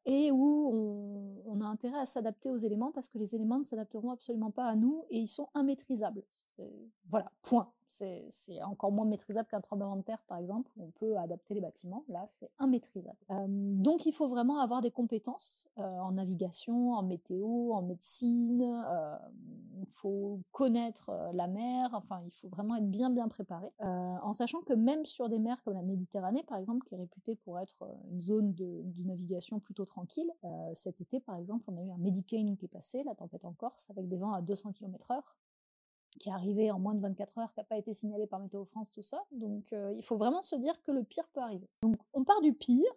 [0.05, 4.11] Et où on, a intérêt à s'adapter aux éléments parce que les éléments ne s'adapteront
[4.11, 6.23] absolument pas à nous et ils sont immaîtrisables.
[7.09, 7.71] Voilà, point.
[7.87, 10.69] C'est encore moins maîtrisable qu'un tremblement de terre, par exemple.
[10.77, 12.03] On peut adapter les bâtiments.
[12.07, 13.17] Là, c'est immaîtrisable.
[13.31, 18.61] Euh, donc, il faut vraiment avoir des compétences euh, en navigation, en météo, en médecine.
[19.89, 21.89] Il faut connaître la mer.
[21.93, 23.71] Enfin, il faut vraiment être bien, bien préparé.
[23.79, 27.35] en sachant que même sur des mers comme la Méditerranée, par exemple, qui est réputée
[27.35, 30.31] pour être une zone de, navigation plutôt tranquille,
[30.73, 33.53] cet été, par exemple, on a eu un Medicane qui est passé, la tempête en
[33.53, 35.21] Corse, avec des vents à 200 km/h
[36.19, 38.65] qui est arrivé en moins de 24 heures, qui n'a pas été signalé par Météo
[38.65, 39.23] France, tout ça.
[39.31, 41.67] Donc il faut vraiment se dire que le pire peut arriver.
[41.81, 42.91] Donc on part du pire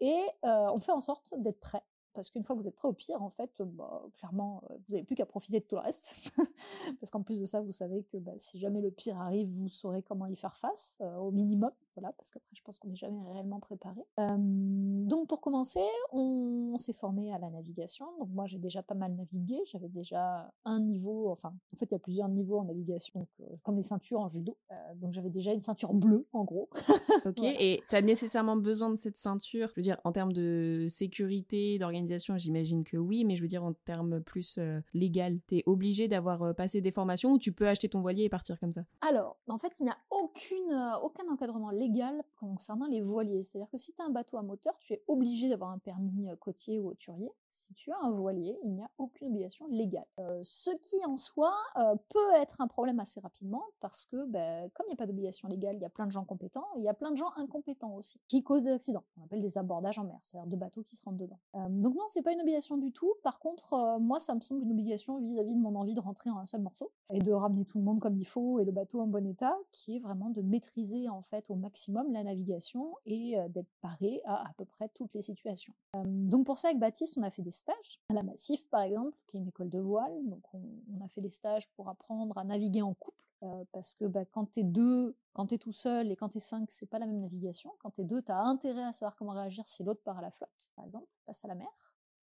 [0.00, 1.82] et on fait en sorte d'être prêt.
[2.14, 4.94] Parce qu'une fois que vous êtes prêt au pire, en fait, bah, clairement, euh, vous
[4.94, 6.14] n'avez plus qu'à profiter de tout le reste.
[7.00, 9.68] parce qu'en plus de ça, vous savez que bah, si jamais le pire arrive, vous
[9.68, 11.70] saurez comment y faire face, au minimum.
[11.96, 14.04] Voilà, parce qu'après, je pense qu'on n'est jamais réellement préparé.
[14.18, 18.06] donc, pour commencer, on, s'est formé à la navigation.
[18.18, 19.60] Donc, moi, j'ai déjà pas mal navigué.
[19.66, 23.44] J'avais déjà un niveau, enfin, en fait, il y a plusieurs niveaux en navigation, euh,
[23.62, 24.56] comme les ceintures en judo.
[24.72, 26.68] Euh, donc, j'avais déjà une ceinture bleue, en gros.
[27.24, 30.88] ok, et tu as nécessairement besoin de cette ceinture Je veux dire, en termes de
[30.90, 32.03] sécurité, d'organisation,
[32.36, 36.08] j'imagine que oui, mais je veux dire, en termes plus euh, légal, tu es obligé
[36.08, 38.82] d'avoir passé des formations ou tu peux acheter ton voilier et partir comme ça?
[39.00, 43.42] Alors, en fait, il n'y a aucune, aucun encadrement légal légal concernant les voiliers.
[43.42, 46.28] C'est-à-dire que si tu as un bateau à moteur, tu es obligé d'avoir un permis
[46.28, 50.06] euh, côtier ou hauturier si tu as un voilier, il n'y a aucune obligation légale.
[50.18, 54.68] Euh, ce qui en soi euh, peut être un problème assez rapidement parce que ben,
[54.74, 56.80] comme il n'y a pas d'obligation légale, il y a plein de gens compétents et
[56.80, 59.04] il y a plein de gens incompétents aussi qui causent des accidents.
[59.20, 61.38] On appelle des abordages en mer, c'est-à-dire de bateaux qui se rentrent dedans.
[61.54, 63.14] Euh, donc non, c'est pas une obligation du tout.
[63.22, 66.38] Par contre, moi, ça me semble une obligation vis-à-vis de mon envie de rentrer en
[66.38, 69.00] un seul morceau et de ramener tout le monde comme il faut et le bateau
[69.00, 73.36] en bon état, qui est vraiment de maîtriser en fait au maximum la navigation et
[73.50, 75.72] d'être paré à à peu près toutes les situations.
[76.04, 78.00] donc pour ça, avec Baptiste, on a fait des stages.
[78.08, 80.12] À la Massif, par exemple, qui est une école de voile.
[80.24, 83.18] Donc, on, a fait des stages pour apprendre à naviguer en couple.
[83.42, 86.70] Euh, parce que bah, quand t'es deux, quand t'es tout seul et quand t'es cinq,
[86.70, 87.72] c'est pas la même navigation.
[87.78, 90.70] Quand t'es deux, t'as intérêt à savoir comment réagir si l'autre part à la flotte,
[90.76, 91.68] par exemple, passe à la mer.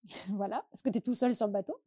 [0.29, 1.79] voilà, parce que tu es tout seul sur le bateau.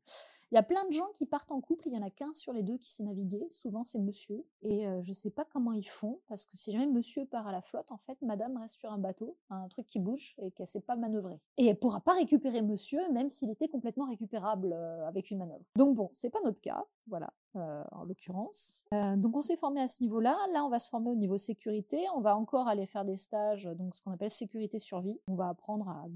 [0.55, 2.33] Il y a plein de gens qui partent en couple, il y en a qu'un
[2.33, 5.73] sur les deux qui sait naviguer, souvent c'est monsieur, et euh, je sais pas comment
[5.73, 8.77] ils font, parce que si jamais monsieur part à la flotte, en fait, madame reste
[8.77, 11.41] sur un bateau, un truc qui bouge, et qu'elle sait pas manœuvrer.
[11.57, 15.65] Et elle pourra pas récupérer monsieur, même s'il était complètement récupérable euh, avec une manœuvre.
[15.77, 18.85] Donc bon, c'est pas notre cas, voilà, euh, en l'occurrence.
[18.93, 22.05] donc on s'est formé à ce niveau-là, là on va se former au niveau sécurité,
[22.15, 25.89] on va encore aller faire des stages, donc ce qu'on appelle sécurité-survie, on va apprendre
[25.89, 26.07] à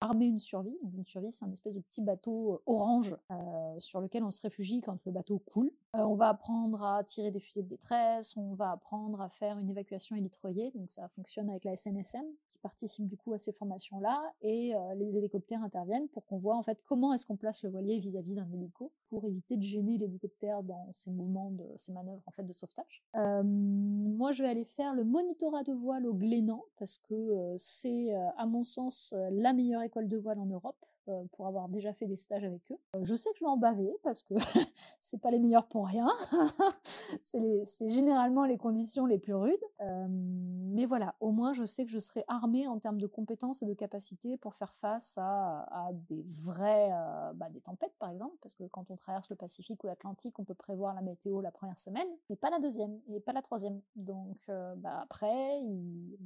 [0.00, 0.76] armer une survie.
[0.82, 4.30] Donc une survie, c'est un espèce de petit bateau euh, orange euh, sur lequel on
[4.30, 5.70] se réfugie quand le bateau coule.
[5.96, 9.58] Euh, on va apprendre à tirer des fusées de détresse, on va apprendre à faire
[9.58, 12.26] une évacuation élitroyée, donc ça fonctionne avec la SNSM
[12.58, 16.62] qui participe du coup à ces formations-là, et les hélicoptères interviennent pour qu'on voit en
[16.62, 20.62] fait comment est-ce qu'on place le voilier vis-à-vis d'un hélico pour éviter de gêner l'hélicoptère
[20.62, 23.02] dans ses mouvements, de ses manœuvres en fait de sauvetage.
[23.14, 28.46] moi, je vais aller faire le monitorat de voile au Glénan parce que c'est à
[28.46, 30.97] mon sens la meilleure école de voile en Europe euh,
[31.32, 32.78] pour avoir déjà fait des stages avec eux.
[32.96, 34.34] Euh, je sais que je vais en baver parce que
[35.00, 36.08] c'est pas les meilleurs pour rien.
[37.22, 39.54] c'est généralement les conditions les plus rudes.
[39.80, 43.62] Euh, mais voilà, au moins je sais que je serai armée en termes de compétences
[43.62, 46.90] et de capacités pour faire face à, des vrais,
[47.34, 50.44] bah, des tempêtes par exemple, parce que quand on traverse le Pacifique ou l'Atlantique, on
[50.44, 53.80] peut prévoir la météo la première semaine, mais pas la deuxième et pas la troisième.
[53.96, 56.16] Donc bah, après, il,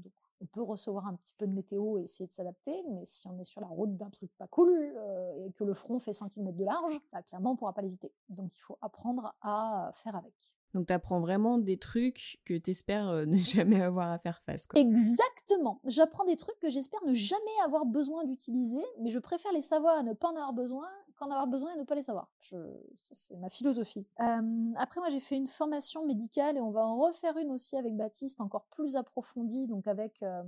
[0.42, 3.38] on peut recevoir un petit peu de météo et essayer de s'adapter, mais si on
[3.38, 6.30] est sur la route d'un truc pas cool euh, et que le front fait 100
[6.30, 8.12] km de large, bah, clairement on ne pourra pas l'éviter.
[8.28, 10.34] Donc il faut apprendre à faire avec.
[10.74, 14.42] Donc tu apprends vraiment des trucs que tu espères euh, ne jamais avoir à faire
[14.44, 14.66] face.
[14.74, 15.80] Exactement.
[15.84, 20.00] J'apprends des trucs que j'espère ne jamais avoir besoin d'utiliser, mais je préfère les savoir
[20.00, 20.88] et ne pas en avoir besoin
[21.22, 22.28] qu'en avoir besoin et ne pas les savoir.
[22.40, 24.06] c'est ma philosophie.
[24.20, 27.76] Euh, après, moi, j'ai fait une formation médicale et on va en refaire une aussi
[27.76, 30.42] avec Baptiste, encore plus approfondie, donc avec euh,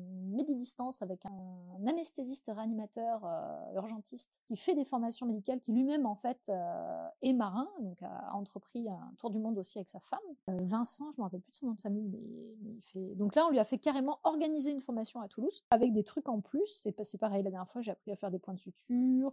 [1.01, 6.39] avec un, anesthésiste réanimateur euh, urgentiste qui fait des formations médicales, qui lui-même, en fait,
[6.49, 10.19] euh, est marin, donc a, entrepris un tour du monde aussi avec sa femme.
[10.49, 13.15] Vincent, je me rappelle plus de son nom de famille, mais, il fait...
[13.15, 16.29] Donc là, on lui a fait carrément organiser une formation à Toulouse avec des trucs
[16.29, 16.87] en plus.
[17.03, 19.33] C'est pareil, la dernière fois, j'ai appris à faire des points de suture,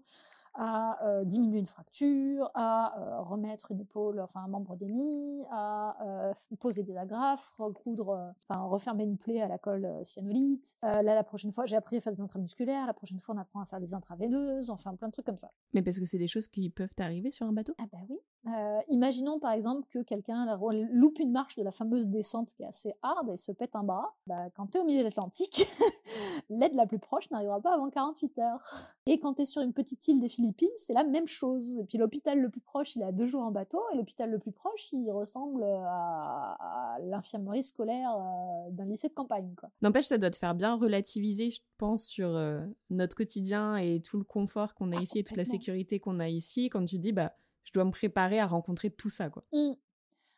[0.54, 6.30] à euh, diminuer une fracture, à euh, remettre une épaule, enfin un membre d'émis, à
[6.30, 10.76] euh, poser des agrafes, recoudre, enfin refermer une plaie à la colle cyanolite.
[10.82, 12.86] là, la prochaine fois, j'ai appris à faire des intramusculaires.
[12.86, 14.70] La prochaine fois, on apprend à faire des intraveineuses.
[14.70, 15.52] Enfin, plein de trucs comme ça.
[15.74, 17.74] Mais parce que c'est des choses qui peuvent arriver sur un bateau?
[17.78, 18.20] Ah bah oui.
[18.48, 20.58] Euh, imaginons par exemple que quelqu'un
[20.92, 23.84] loupe une marche de la fameuse descente qui est assez hard et se pète un
[23.84, 24.16] bras.
[24.26, 25.68] Bah, quand tu es au milieu de l'Atlantique,
[26.50, 28.60] l'aide la plus proche n'arrivera pas avant 48 heures.
[29.06, 31.78] Et quand tu es sur une petite île des Philippines, c'est la même chose.
[31.78, 34.32] Et puis l'hôpital le plus proche, il est à deux jours en bateau, et l'hôpital
[34.32, 39.54] le plus proche, il ressemble à, l'infirmerie scolaire euh, d'un lycée de campagne.
[39.82, 44.18] N'empêche, ça doit te faire bien relativiser, je pense, sur euh, notre quotidien et tout
[44.18, 46.98] le confort qu'on a ah, ici et toute la sécurité qu'on a ici, quand tu
[46.98, 47.34] dis, bah,
[47.72, 49.44] je dois me préparer à rencontrer tout ça, quoi.
[49.54, 49.72] Mmh.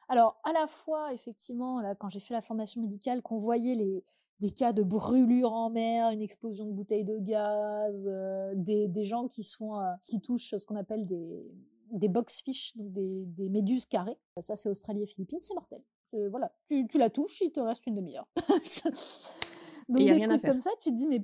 [0.08, 4.04] Alors, à la fois, effectivement, là, quand j'ai fait la formation médicale, qu'on voyait les,
[4.40, 9.06] des cas de brûlure en mer, une explosion de bouteilles de gaz, euh, des, des,
[9.06, 11.52] gens qui sont euh, qui touchent ce qu'on appelle des,
[11.92, 14.20] des boxfish, donc des, des méduses carrées.
[14.40, 15.82] Ça, c'est Australie et Philippines, c'est mortel.
[16.30, 18.28] Voilà, tu, tu, la touches, il te reste une demi-heure.
[19.90, 21.24] donc des trucs comme ça, tu te dis mais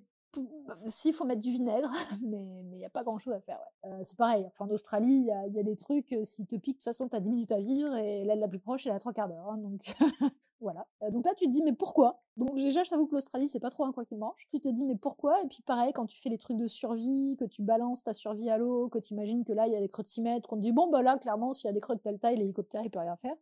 [0.86, 1.89] s'il faut mettre du vinaigre,
[2.22, 3.60] mais il n'y a pas grand chose à faire.
[3.86, 6.80] Euh, c'est pareil, en Australie, il y a, des trucs, euh, si te pique, de
[6.80, 9.00] toute façon, tu as 10 minutes à vivre et l'aide la plus proche, elle a
[9.00, 9.50] trois quarts d'heure.
[9.50, 9.82] Hein, donc
[10.62, 10.88] voilà.
[11.04, 12.22] Euh, donc là, tu te dis, mais pourquoi?
[12.38, 14.48] Donc déjà, je t'avoue que l'Australie, c'est pas trop un quoi qui mange.
[14.52, 15.42] Tu te dis, mais pourquoi?
[15.42, 18.50] Et puis pareil, quand tu fais les trucs de survie, que tu balances ta survie
[18.50, 20.48] à l'eau, que tu imagines que là, il y a des creux de 6 mètres,
[20.48, 22.38] qu'on te dit, bon, bah là, clairement, s'il y a des creux de telle taille,
[22.38, 23.36] l'hélicoptère, il peut rien faire.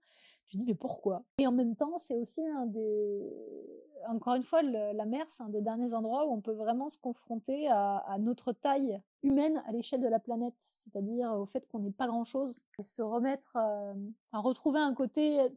[0.48, 1.24] Tu te dis, mais pourquoi?
[1.40, 5.50] Et en même temps, c'est aussi un des encore une fois, la mer, c'est un
[5.50, 10.02] des derniers endroits où on peut vraiment se confronter à, notre taille humaine à l'échelle
[10.02, 13.94] de la planète, c'est-à-dire au fait qu'on n'est pas grand-chose, et se remettre, euh,
[14.32, 15.50] enfin retrouver un côté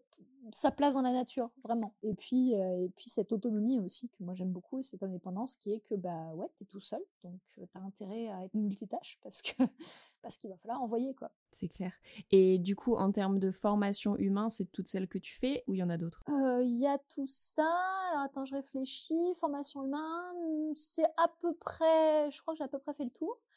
[0.52, 1.94] sa place dans la nature, vraiment.
[2.02, 5.54] Et puis, euh, et puis cette autonomie aussi que moi j'aime beaucoup, et cette indépendance
[5.54, 9.18] qui est que bah ouais, t'es tout seul, donc tu t'as intérêt à être multitâche
[9.22, 9.50] parce que
[10.22, 11.30] parce qu'il va falloir envoyer quoi.
[11.52, 11.92] C'est clair.
[12.30, 15.74] Et du coup, en termes de formation humain, c'est toutes celles que tu fais ou
[15.74, 16.22] il y en a d'autres?
[16.28, 17.68] Euh, Il y a tout ça.
[18.10, 19.34] Alors attends, je réfléchis.
[19.34, 20.32] Formation humain,
[20.76, 23.38] c'est à peu près, je crois que j'ai à peu près fait le tour.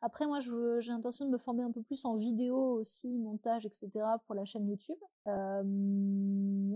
[0.00, 3.88] Après, moi, j'ai l'intention de me former un peu plus en vidéo aussi, montage, etc.
[4.26, 4.98] pour la chaîne YouTube.
[5.26, 5.62] Euh,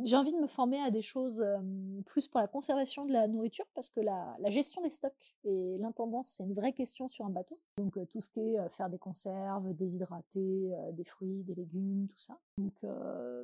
[0.04, 1.56] j'ai envie de me former à des choses euh,
[2.04, 5.78] plus pour la conservation de la nourriture parce que la, la gestion des stocks et
[5.78, 7.58] l'intendance, c'est une vraie question sur un bateau.
[7.78, 12.18] Donc, euh, tout ce qui est faire des conserves, déshydrater, des fruits, des légumes, tout
[12.18, 12.38] ça.
[12.58, 12.74] Donc,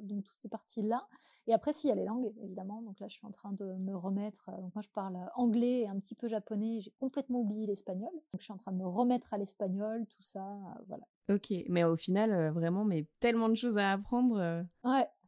[0.02, 1.06] donc toutes ces parties-là.
[1.46, 2.82] Et après, s'il y a les langues, évidemment.
[2.82, 4.50] Donc là, je suis en train de me remettre.
[4.60, 6.80] donc, moi, je parle anglais et un petit peu japonais.
[6.80, 8.10] J'ai complètement oublié l'espagnol.
[8.12, 9.67] Donc, je suis en train de me remettre à l'espagnol
[10.08, 11.04] tout ça, euh, voilà.
[11.28, 14.62] Ok, mais au final, euh, vraiment, mais tellement de choses à apprendre euh,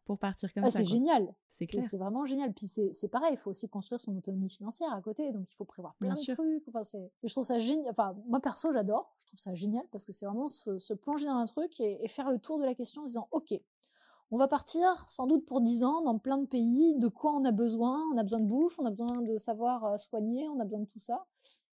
[0.04, 0.78] pour partir comme ah, ça.
[0.78, 1.34] C'est génial.
[1.52, 2.54] C'est vraiment génial.
[2.54, 5.66] Puis c'est pareil, il faut aussi construire son autonomie financière à côté, donc il faut
[5.66, 6.62] prévoir plein de trucs.
[6.68, 6.80] Enfin,
[7.22, 7.90] je trouve ça génial.
[7.90, 9.14] Enfin, moi perso, j'adore.
[9.18, 12.30] Je trouve ça génial parce que c'est vraiment se, plonger dans un truc et, faire
[12.30, 13.52] le tour de la question en disant, ok,
[14.30, 16.94] on va partir sans doute pour 10 ans dans plein de pays.
[16.96, 18.00] De quoi on a besoin?
[18.14, 20.86] On a besoin de bouffe, on a besoin de savoir soigner, on a besoin de
[20.86, 21.26] tout ça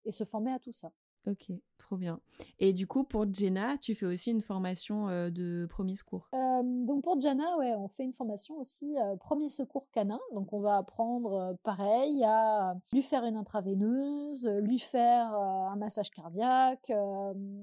[0.04, 0.92] et se former à tout ça.
[1.28, 2.22] Ok, trop bien.
[2.60, 6.30] Et du coup, pour Jenna, tu fais aussi une formation euh, de premier secours?
[6.34, 10.20] Euh, Donc pour Jenna, ouais, on fait une formation aussi euh, premier secours canin.
[10.34, 16.92] Donc on va apprendre, pareil, à lui faire une intraveineuse, lui faire un massage cardiaque,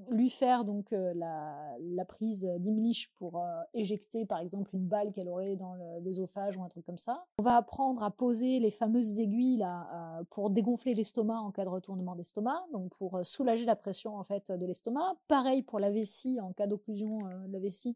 [0.09, 5.73] lui faire donc la, prise d'Imlich pour éjecter par exemple une balle qu'elle aurait dans
[6.03, 7.25] l'œsophage ou un truc comme ça.
[7.39, 11.69] On va apprendre à poser les fameuses aiguilles là, pour dégonfler l'estomac en cas de
[11.69, 15.15] retournement d'estomac, donc pour soulager la pression en fait de l'estomac.
[15.27, 17.95] Pareil pour la vessie en cas d'occlusion euh, de la vessie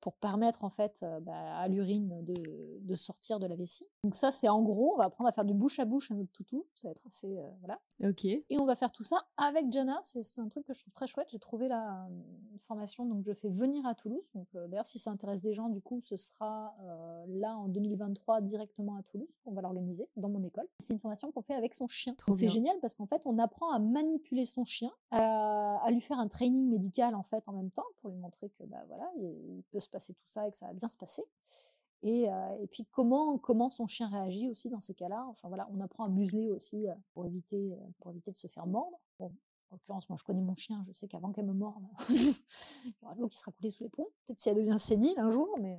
[0.00, 2.34] pour permettre en fait bah, à l'urine de,
[2.80, 3.86] de, sortir de la vessie.
[4.04, 6.14] Donc ça c'est en gros, on va apprendre à faire du bouche à bouche à
[6.14, 7.80] notre toutou, ça va être assez euh, voilà.
[8.02, 8.24] Ok.
[8.24, 11.06] Et on va faire tout ça avec Jana, c'est un truc que je trouve très
[11.06, 11.28] chouette.
[11.30, 12.08] J'ai trouvé la
[12.52, 14.30] une formation donc je fais venir à Toulouse.
[14.34, 16.74] Donc euh, d'ailleurs si ça intéresse des gens du coup ce sera
[17.28, 19.36] là en 2023 directement à Toulouse.
[19.44, 20.66] On va l'organiser dans mon école.
[20.78, 22.14] C'est une formation qu'on fait avec son chien.
[22.32, 26.18] C'est génial parce qu'en fait on apprend à manipuler son chien, à, à, lui faire
[26.18, 29.62] un training médical en fait en même temps pour lui montrer que bah voilà il
[29.70, 31.24] peut se passer tout ça et que ça va bien se passer.
[32.02, 35.26] Et, euh, et puis comment comment son chien réagit aussi dans ces cas-là.
[35.28, 38.46] Enfin voilà, on apprend à museler aussi euh, pour éviter euh, pour éviter de se
[38.46, 38.98] faire mordre.
[39.18, 39.26] Bon,
[39.70, 42.34] en l'occurrence, moi je connais mon chien, je sais qu'avant qu'elle me morde, il
[42.86, 44.08] y aura de l'eau qui sera coulée sous les ponts.
[44.26, 45.78] Peut-être si elle devient sénile un jour, mais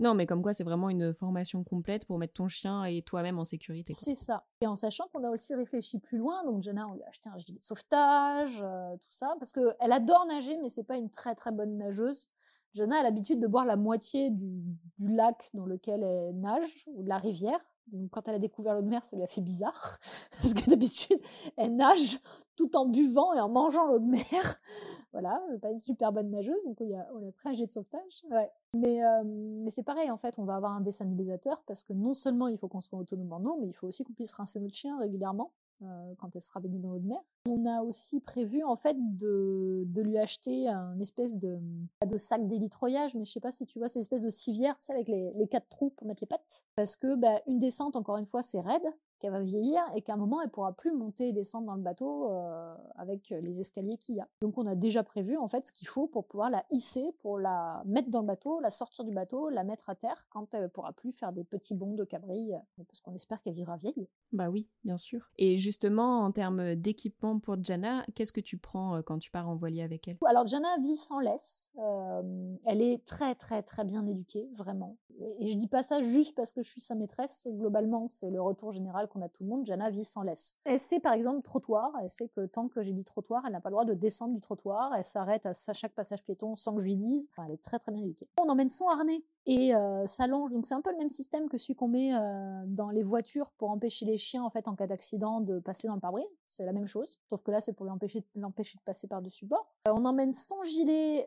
[0.00, 3.38] non, mais comme quoi, c'est vraiment une formation complète pour mettre ton chien et toi-même
[3.38, 3.92] en sécurité.
[3.92, 4.44] C'est ça.
[4.60, 7.28] Et en sachant qu'on a aussi réfléchi plus loin, donc Jenna, on lui a acheté
[7.28, 11.36] un gilet de sauvetage, tout ça, parce qu'elle adore nager, mais c'est pas une très
[11.36, 12.28] très bonne nageuse.
[12.74, 17.08] Jenna a l'habitude de boire la moitié du, lac dans lequel elle nage, ou de
[17.08, 17.60] la rivière.
[17.88, 19.98] Donc, quand elle a découvert l'eau de mer, ça lui a fait bizarre.
[20.30, 21.20] Parce que d'habitude,
[21.56, 22.18] elle nage
[22.56, 24.60] tout en buvant et en mangeant l'eau de mer.
[25.12, 27.70] voilà, pas une super bonne nageuse, donc on a, on a pris un jet de
[27.70, 28.24] sauvetage.
[28.32, 32.48] Euh, mais c'est pareil, en fait, on va avoir un désalinisateur parce que non seulement
[32.48, 34.74] il faut qu'on soit autonome en eau, mais il faut aussi qu'on puisse rincer notre
[34.74, 35.52] chien régulièrement.
[36.18, 37.20] Quand elle sera baignée dans l'eau de mer.
[37.46, 41.58] On a aussi prévu en fait de, lui acheter un espèce de,
[42.16, 44.92] sac d'élitroyage, mais je sais pas si tu vois, ces espèces de civières, tu sais,
[44.92, 46.64] avec les, quatre trous pour mettre les pattes.
[46.74, 48.82] Parce que bah, une descente, encore une fois, c'est raide
[49.18, 51.82] qu'elle va vieillir et qu'à un moment elle pourra plus monter et descendre dans le
[51.82, 54.28] bateau euh, avec les escaliers qu'il y a.
[54.42, 57.38] Donc on a déjà prévu en fait ce qu'il faut pour pouvoir la hisser, pour
[57.38, 60.68] la mettre dans le bateau, la sortir du bateau, la mettre à terre quand elle
[60.68, 64.08] pourra plus faire des petits bonds de cabri, euh, parce qu'on espère qu'elle vivra vieille.
[64.34, 65.30] Bah oui, bien sûr.
[65.38, 69.48] Et justement en termes d'équipement pour Jana, qu'est-ce que tu prends euh, quand tu pars
[69.48, 70.18] en voilier avec elle?
[70.26, 71.72] Alors Jana vit sans laisse.
[72.64, 74.98] elle est très très très bien éduquée, vraiment.
[75.38, 77.48] Et je dis pas ça juste parce que je suis sa maîtresse.
[77.52, 79.64] Globalement, c'est le retour général qu'on a tout le monde.
[79.64, 80.58] Jana vit sans laisse.
[80.64, 81.92] Elle sait par exemple trottoir.
[82.02, 84.34] Elle sait que tant que j'ai dit trottoir, elle n'a pas le droit de descendre
[84.34, 84.92] du trottoir.
[84.96, 87.28] Elle s'arrête à chaque passage piéton sans que je lui dise.
[87.44, 88.28] elle est très très bien éduquée.
[88.40, 90.52] On emmène son harnais et euh, s'allonge.
[90.52, 92.12] Donc c'est un peu le même système que celui qu'on met
[92.66, 95.94] dans les voitures pour empêcher les chiens en fait en cas d'accident de passer dans
[95.94, 96.24] le pare-brise.
[96.46, 99.66] C'est la même chose, sauf que là c'est pour l'empêcher de passer par-dessus bord.
[99.86, 101.26] On emmène son gilet,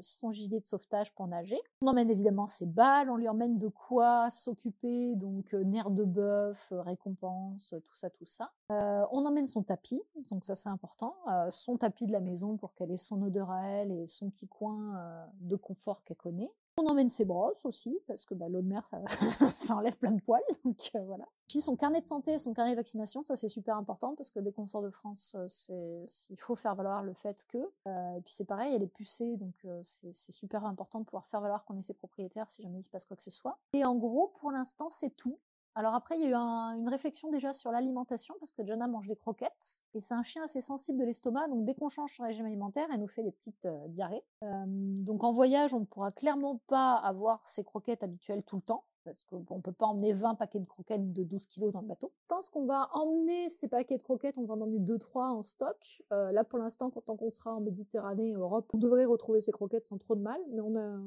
[0.00, 1.58] son gilet de sauvetage pour nager.
[1.80, 3.10] On emmène évidemment ses balles.
[3.10, 8.52] On lui emmène de quoi s'occuper, donc nerfs de bœuf, récompense, tout ça, tout ça.
[8.68, 11.14] on emmène son tapis, donc ça c'est important.
[11.50, 14.48] son tapis de la maison pour qu'elle ait son odeur à elle et son petit
[14.48, 16.50] coin de confort qu'elle connaît.
[16.76, 19.00] On emmène ses brosses aussi, parce que bah, l'eau de mer, ça,
[19.76, 20.42] enlève plein de poils.
[20.66, 21.16] Euh.
[21.48, 24.40] Puis son carnet de santé, son carnet de vaccination, ça c'est super important, parce que
[24.40, 25.36] dès qu'on sort de France,
[25.70, 27.58] euh, il faut faire valoir le fait que.
[27.58, 31.40] Euh, et puis c'est pareil, elle est pucée, donc c'est super important de pouvoir faire
[31.40, 33.58] valoir qu'on est ses propriétaires si jamais il se passe quoi que ce soit.
[33.72, 35.38] Et en gros, pour l'instant, c'est tout.
[35.76, 39.08] Alors après, il y a eu une réflexion déjà sur l'alimentation, parce que Jonah mange
[39.08, 42.22] des croquettes, et c'est un chien assez sensible de l'estomac, donc dès qu'on change son
[42.22, 44.22] régime alimentaire, elle nous fait des petites euh, diarrhées.
[44.44, 48.62] Euh, donc en voyage, on ne pourra clairement pas avoir ses croquettes habituelles tout le
[48.62, 51.80] temps, parce qu'on ne peut pas emmener 20 paquets de croquettes de 12 kilos dans
[51.80, 52.12] le bateau.
[52.20, 55.42] Je pense qu'on va emmener ces paquets de croquettes, on va en emmener 2-3 en
[55.42, 56.02] stock.
[56.12, 59.86] Euh, là, pour l'instant, quand on sera en Méditerranée, Europe, on devrait retrouver ces croquettes
[59.86, 60.98] sans trop de mal, mais on a,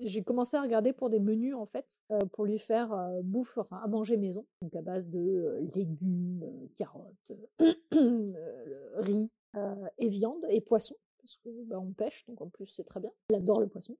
[0.00, 3.58] j'ai commencé à regarder pour des menus en fait, euh, pour lui faire euh, bouffe,
[3.58, 6.44] enfin à manger maison, donc à base de euh, légumes,
[6.76, 7.32] carottes,
[8.96, 9.30] riz
[9.98, 13.10] et viande et poisson parce que bah, on pêche, donc en plus c'est très bien.
[13.30, 13.96] Elle adore le poisson.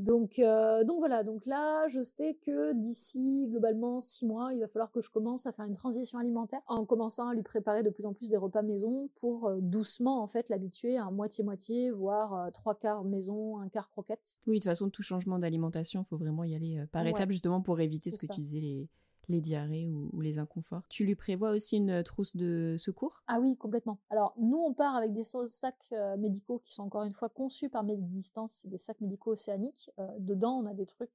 [0.00, 4.68] Donc, euh, donc voilà, donc là, je sais que d'ici globalement six mois, il va
[4.68, 7.90] falloir que je commence à faire une transition alimentaire en commençant à lui préparer de
[7.90, 12.34] plus en plus des repas maison pour euh, doucement en fait l'habituer à moitié-moitié, voire
[12.34, 14.38] euh, trois quarts maison, un quart croquette.
[14.46, 17.60] Oui, de toute façon, tout changement d'alimentation, il faut vraiment y aller par étapes justement
[17.60, 18.88] pour éviter ce que tu disais, les,
[19.28, 20.82] les diarrhées ou, les inconforts.
[20.88, 23.22] Tu lui prévois aussi une euh, trousse de secours?
[23.26, 23.98] Ah oui, complètement.
[24.10, 27.68] Alors, nous, on part avec des sacs euh, médicaux qui sont encore une fois conçus
[27.68, 29.90] par Médidistance, c'est des sacs médicaux océaniques.
[29.98, 31.10] Euh, dedans, on a des trucs,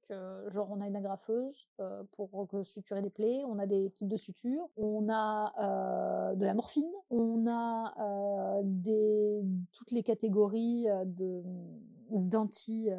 [0.52, 1.68] genre on a une agrafeuse
[2.12, 6.90] pour suturer des plaies, on a des kits de suture, on a de la morphine,
[7.10, 8.62] on a
[9.72, 11.42] toutes les catégories de
[12.10, 12.90] d'anti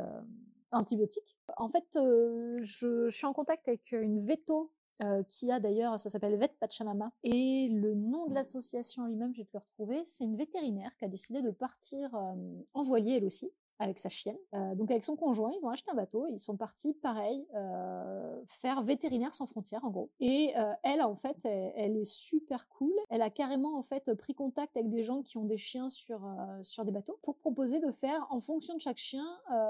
[0.72, 1.38] antibiotiques.
[1.58, 4.72] En fait, je, je, suis en contact avec une veto
[5.04, 7.12] euh, qui a d'ailleurs, ça s'appelle Vet Pachamama.
[7.24, 11.06] Et le nom de l'association lui-même, je vais te le retrouver, c'est une vétérinaire qui
[11.06, 12.34] a décidé de partir euh,
[12.74, 14.38] en voilier elle aussi, avec sa chienne.
[14.54, 17.46] Euh, donc avec son conjoint, ils ont acheté un bateau et ils sont partis, pareil,
[17.56, 20.10] euh, faire vétérinaire sans frontières en gros.
[20.20, 22.94] Et euh, elle, en fait, elle, est super cool.
[23.10, 26.22] Elle a carrément en fait pris contact avec des gens qui ont des chiens sur
[26.62, 29.26] sur des bateaux pour proposer de faire, en fonction de chaque chien,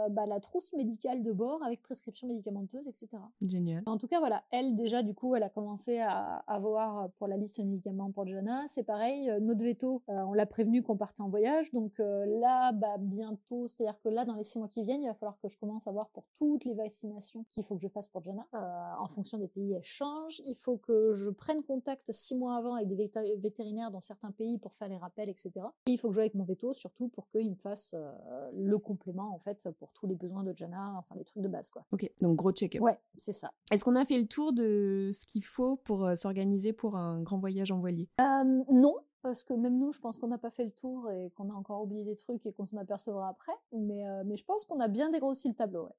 [0.09, 3.09] bah, la trousse médicale de bord avec prescription médicamenteuse, etc.
[3.41, 3.83] Génial.
[3.85, 7.37] En tout cas, voilà, elle déjà du coup, elle a commencé à avoir pour la
[7.37, 8.63] liste de médicaments pour Jana.
[8.67, 13.67] C'est pareil, notre veto, on l'a prévenu qu'on partait en voyage, donc là, bah bientôt,
[13.67, 15.87] c'est que là, dans les six mois qui viennent, il va falloir que je commence
[15.87, 18.45] à voir pour toutes les vaccinations qu'il faut que je fasse pour Jana.
[18.53, 18.59] Euh,
[18.99, 20.41] en fonction des pays, elles changent.
[20.45, 24.57] Il faut que je prenne contact six mois avant avec des vétérinaires dans certains pays
[24.57, 25.51] pour faire les rappels, etc.
[25.87, 28.51] Et il faut que je joue avec mon veto, surtout pour qu'il me fasse euh,
[28.53, 31.71] le complément, en fait, pour tous les besoins de Jana, enfin, les trucs de base,
[31.71, 31.85] quoi.
[31.91, 32.81] Ok, donc gros check-up.
[32.81, 33.51] Ouais, c'est ça.
[33.71, 37.21] Est-ce qu'on a fait le tour de ce qu'il faut pour euh, s'organiser pour un
[37.21, 38.09] grand voyage en voilier?
[38.19, 41.49] Non, parce que même nous, je pense qu'on n'a pas fait le tour et qu'on
[41.49, 43.53] a encore oublié des trucs et qu'on s'en apercevra après.
[43.71, 45.89] Mais, euh, mais je pense qu'on a bien dégrossi le tableau.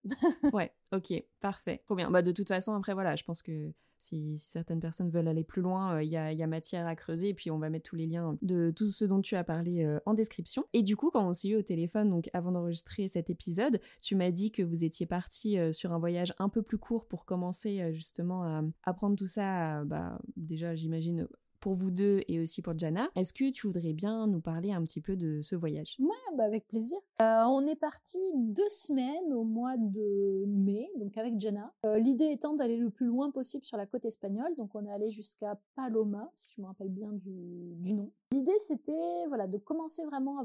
[0.52, 0.70] Ouais.
[0.92, 1.82] ok, parfait.
[1.86, 2.08] Trop bien.
[2.08, 5.60] Bah, de toute façon, après, voilà, je pense que si, certaines personnes veulent aller plus
[5.60, 7.30] loin, euh, il y, a, y, a, matière à creuser.
[7.30, 9.84] Et puis, on va mettre tous les liens de tout ce dont tu as parlé
[9.84, 10.64] euh, en description.
[10.72, 14.14] Et du coup, quand on s'est eu au téléphone, donc avant d'enregistrer cet épisode, tu
[14.14, 17.92] m'as dit que vous étiez parti sur un voyage un peu plus court pour commencer
[17.92, 21.26] justement à apprendre tout ça, bah, déjà, j'imagine
[21.66, 23.08] pour vous deux et aussi pour Jana.
[23.16, 25.96] Est-ce que tu voudrais bien nous parler un petit peu de ce voyage?
[25.98, 26.96] Ouais, bah avec plaisir.
[27.20, 31.74] Euh, on est parti deux semaines au mois de mai, donc avec Jana.
[31.84, 34.92] Euh, l'idée étant d'aller le plus loin possible sur la côte espagnole, donc on est
[34.92, 38.12] allé jusqu'à Paloma, si je me rappelle bien du, nom.
[38.30, 40.38] L'idée c'était voilà de commencer vraiment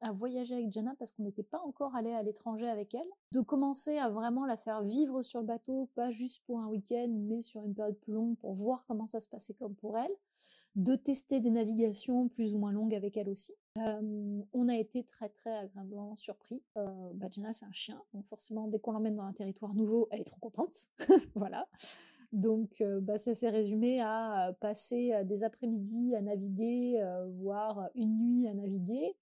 [0.00, 3.42] à voyager, avec Jana parce qu'on n'était pas encore allé à l'étranger avec elle, de
[3.42, 7.42] commencer à vraiment la faire vivre sur le bateau, pas juste pour un week-end, mais
[7.42, 10.10] sur une période plus longue pour voir comment ça se passait comme pour elle
[10.76, 13.54] de tester des navigations plus ou moins longues avec elle aussi.
[13.78, 16.62] Euh, on a été très très agréablement surpris.
[16.76, 20.20] Euh, bah, c'est un chien, donc forcément dès qu'on l'emmène dans un territoire nouveau, elle
[20.20, 20.88] est trop contente.
[21.34, 21.68] voilà.
[22.32, 27.00] Donc euh, bah, ça s'est résumé à passer des après-midi à naviguer,
[27.38, 29.16] voire une nuit à naviguer,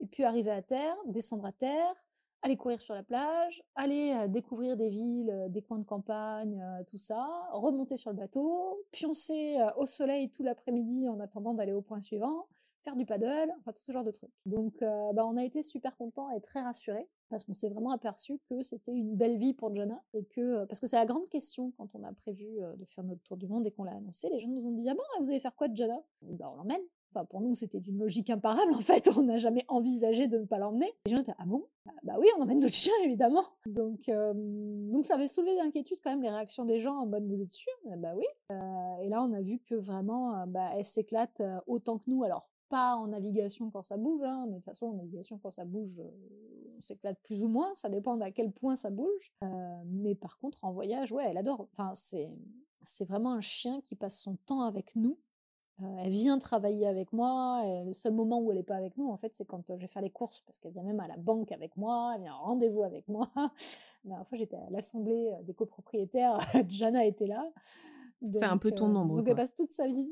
[0.00, 1.94] et puis arriver à terre, descendre à terre,
[2.42, 7.26] aller courir sur la plage, aller découvrir des villes, des coins de campagne, tout ça,
[7.52, 12.46] remonter sur le bateau, pioncer au soleil tout l'après-midi en attendant d'aller au point suivant,
[12.82, 14.30] faire du paddle, enfin tout ce genre de trucs.
[14.44, 18.38] Donc bah, on a été super contents et très rassurés parce qu'on s'est vraiment aperçu
[18.48, 21.72] que c'était une belle vie pour Jana et que parce que c'est la grande question
[21.76, 24.38] quand on a prévu de faire notre tour du monde et qu'on l'a annoncé, les
[24.38, 26.82] gens nous ont dit ah bon vous allez faire quoi de Jana bah, On l'emmène
[27.24, 29.08] pour nous, c'était d'une logique imparable, en fait.
[29.16, 30.92] On n'a jamais envisagé de ne pas l'emmener.
[31.06, 31.64] Les gens étaient, ah bon?
[31.84, 33.44] Bah, bah, oui, on emmène notre chien, évidemment.
[33.66, 37.26] Donc, euh, donc ça avait soulevé d'inquiétude quand même les réactions des gens en mode,
[37.26, 37.72] vous êtes sûr?
[37.98, 38.24] Bah oui.
[38.50, 42.24] Euh, et là, on a vu que vraiment, euh, bah, elle s'éclate autant que nous.
[42.24, 45.52] Alors, pas en navigation quand ça bouge, hein, mais de toute façon, en navigation quand
[45.52, 46.00] ça bouge,
[46.76, 47.72] on s'éclate plus ou moins.
[47.76, 49.32] Ça dépend à quel point ça bouge.
[49.86, 51.68] mais par contre, en voyage, ouais, elle adore.
[51.72, 52.28] Enfin, c'est
[52.82, 55.18] c'est vraiment un chien qui passe son temps avec nous
[55.82, 57.62] euh, elle vient travailler avec moi.
[57.66, 59.76] Et le seul moment où elle n'est pas avec nous, en fait, c'est quand euh,
[59.76, 62.22] je vais faire les courses, parce qu'elle vient même à la banque avec moi, elle
[62.22, 63.30] vient à rendez-vous avec moi.
[64.04, 67.50] La dernière fois, j'étais à l'assemblée euh, des copropriétaires, Jana était là.
[68.32, 69.16] C'est un peu ton ombre.
[69.16, 70.10] donc elle passe toute sa vie.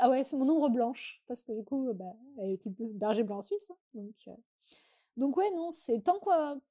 [0.00, 3.22] Ah ouais, c'est mon ombre blanche, parce que du coup, bah, elle est type berger
[3.22, 3.70] blanc suisse.
[3.70, 4.36] Hein, donc,
[5.16, 6.20] donc ouais, non, c'est tant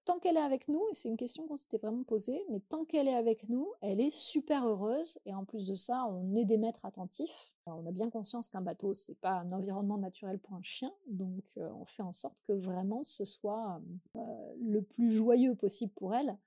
[0.06, 2.86] tant qu'elle est avec nous, et c'est une question qu'on s'était vraiment posée, mais tant
[2.86, 6.46] qu'elle est avec nous, elle est super heureuse, et en plus de ça, on est
[6.46, 7.54] des maîtres attentifs.
[7.66, 11.44] on a bien conscience qu'un bateau, c'est pas un environnement naturel pour un chien, donc
[11.58, 13.82] euh, on fait en sorte que vraiment ce soit
[14.16, 14.20] euh,
[14.62, 16.38] le plus joyeux possible pour elle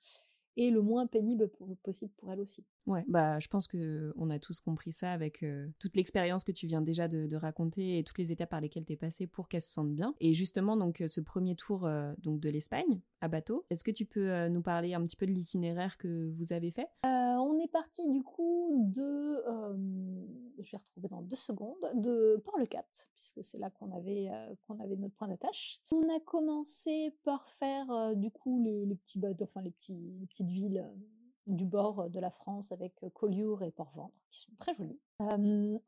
[0.56, 1.50] et le moins pénible
[1.82, 2.64] possible pour elle aussi.
[2.88, 6.52] Ouais, bah je pense que on a tous compris ça avec euh, toute l'expérience que
[6.52, 9.46] tu viens déjà de, raconter et toutes les étapes par lesquelles tu es passée pour
[9.46, 10.14] qu'elle se sente bien.
[10.20, 13.90] Et justement donc euh, ce premier tour euh, donc de l'Espagne à bateau, est-ce que
[13.90, 16.88] tu peux nous parler un petit peu de l'itinéraire que vous avez fait?
[17.04, 19.42] On est parti du coup de,
[20.58, 24.30] je vais retrouver dans deux secondes, de Port-le-Cat puisque c'est là qu'on avait
[24.66, 25.80] qu'on avait notre point d'attache.
[25.92, 30.48] On a commencé par faire du coup les, petits bateaux, enfin les petits les petites
[30.48, 30.84] villes
[31.48, 35.00] du bord de la France avec Collioure et Port-Vendre, qui sont très jolies.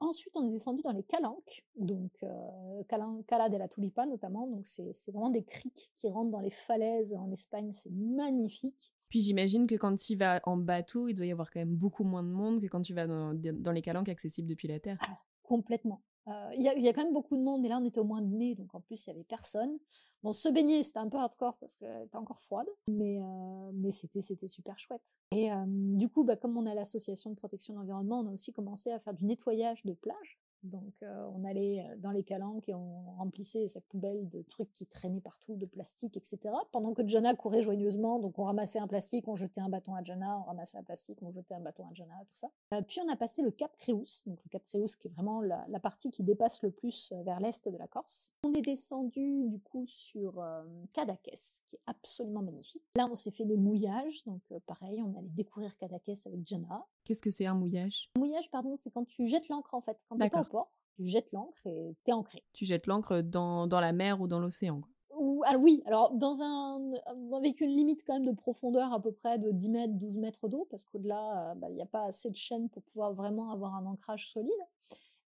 [0.01, 4.67] ensuite, on est descendu dans les calanques, donc euh, Cala de la Tulipa notamment, donc
[4.67, 8.93] c'est vraiment des criques qui rentrent dans les falaises en Espagne, c'est magnifique.
[9.09, 12.05] Puis j'imagine que quand tu vas en bateau, il doit y avoir quand même beaucoup
[12.05, 14.99] moins de monde que quand tu vas dans, dans les calanques accessibles depuis la terre.
[15.01, 16.01] Alors, complètement.
[16.31, 18.21] Euh, il y, a quand même beaucoup de monde, mais là on était au mois
[18.21, 19.79] de mai, donc en plus il y avait personne.
[20.23, 23.91] Bon, se baigner c'était un peu hardcore parce qu'elle était encore froide, mais, euh, mais
[23.91, 25.17] c'était, c'était super chouette.
[25.33, 28.33] Et euh, du coup, bah, comme on a l'association de protection de l'environnement, on a
[28.33, 30.39] aussi commencé à faire du nettoyage de plage.
[30.63, 34.73] Donc euh, on allait euh, dans les calanques et on remplissait sa poubelle de trucs
[34.75, 36.39] qui traînaient partout, de plastique, etc.
[36.71, 40.03] Pendant que Jana courait joyeusement, donc on ramassait un plastique, on jetait un bâton à
[40.03, 42.51] Jana, on ramassait un plastique, on jetait un bâton à Jana, tout ça.
[42.75, 45.41] Euh, puis on a passé le Cap Créus, donc le Cap Créus qui est vraiment
[45.41, 48.35] la, partie qui dépasse le plus vers l'est de la Corse.
[48.45, 50.45] On est descendu du coup sur
[50.93, 51.33] Cadaqués,
[51.67, 52.83] qui est absolument magnifique.
[52.97, 56.87] Là on s'est fait des mouillages, donc pareil, on allait découvrir Cadaqués avec Jana.
[57.05, 58.11] Qu'est-ce que c'est un mouillage?
[58.17, 59.99] Un mouillage, pardon, c'est quand tu jettes l'encre en fait.
[60.09, 62.43] Quand t'es pas au port, tu jettes l'encre et t'es ancré.
[62.53, 64.83] Tu jettes l'encre dans, dans la mer ou dans l'océan
[65.45, 66.93] ah, oui, alors dans un
[67.35, 70.49] avec une limite quand même de profondeur à peu près de 10 mètres, 12 mètres
[70.49, 73.51] d'eau, parce qu'au-delà, euh, bah, il n'y a pas assez de chaîne pour pouvoir vraiment
[73.51, 74.53] avoir un ancrage solide.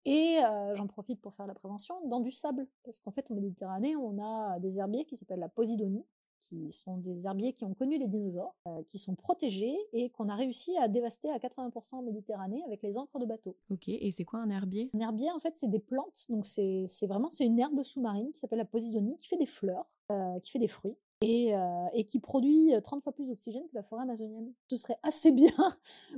[0.04, 3.34] Et euh, j'en profite pour faire la prévention dans du sable, parce qu'en fait en
[3.34, 6.04] Méditerranée, on a des herbiers qui s'appellent la posidonie,
[6.50, 10.28] qui sont des herbiers qui ont connu les dinosaures, euh, qui sont protégés et qu'on
[10.28, 13.56] a réussi à dévaster à 80% en Méditerranée avec les encres de bateau.
[13.70, 14.90] Ok, et c'est quoi un herbier?
[14.94, 18.38] Un herbier, en fait, c'est des plantes, donc c'est vraiment c'est une herbe sous-marine qui
[18.38, 20.96] s'appelle la posidonie, qui fait des fleurs, euh, qui fait des fruits.
[21.22, 21.52] Et,
[21.92, 24.52] et qui produit 30 fois plus d'oxygène que la forêt amazonienne.
[24.68, 25.52] Ce serait assez bien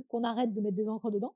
[0.07, 1.33] qu'on arrête de mettre des encres dedans.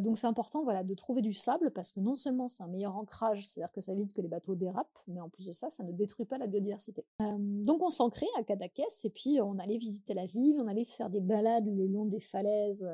[0.00, 2.96] donc c'est important voilà, de trouver du sable parce que non seulement c'est un meilleur
[2.96, 5.84] ancrage, c'est-à-dire que ça évite que les bateaux dérapent, mais en plus de ça, ça
[5.84, 7.04] ne détruit pas la biodiversité.
[7.20, 11.10] donc on s'ancrait à Cadaqués et puis on allait visiter la ville, on allait faire
[11.10, 12.88] des balades le long des falaises,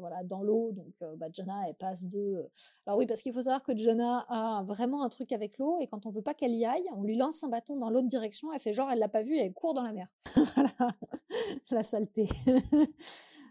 [0.00, 0.72] voilà, dans l'eau.
[0.72, 2.46] Donc bah, Jana, elle passe de...
[2.86, 5.86] Alors oui, parce qu'il faut savoir que Jana a vraiment un truc avec l'eau et
[5.86, 8.52] quand on veut pas qu'elle y aille, on lui lance un bâton dans l'autre direction,
[8.52, 10.06] elle fait genre elle l'a pas vu, elle court dans la mer.
[11.70, 12.28] la saleté.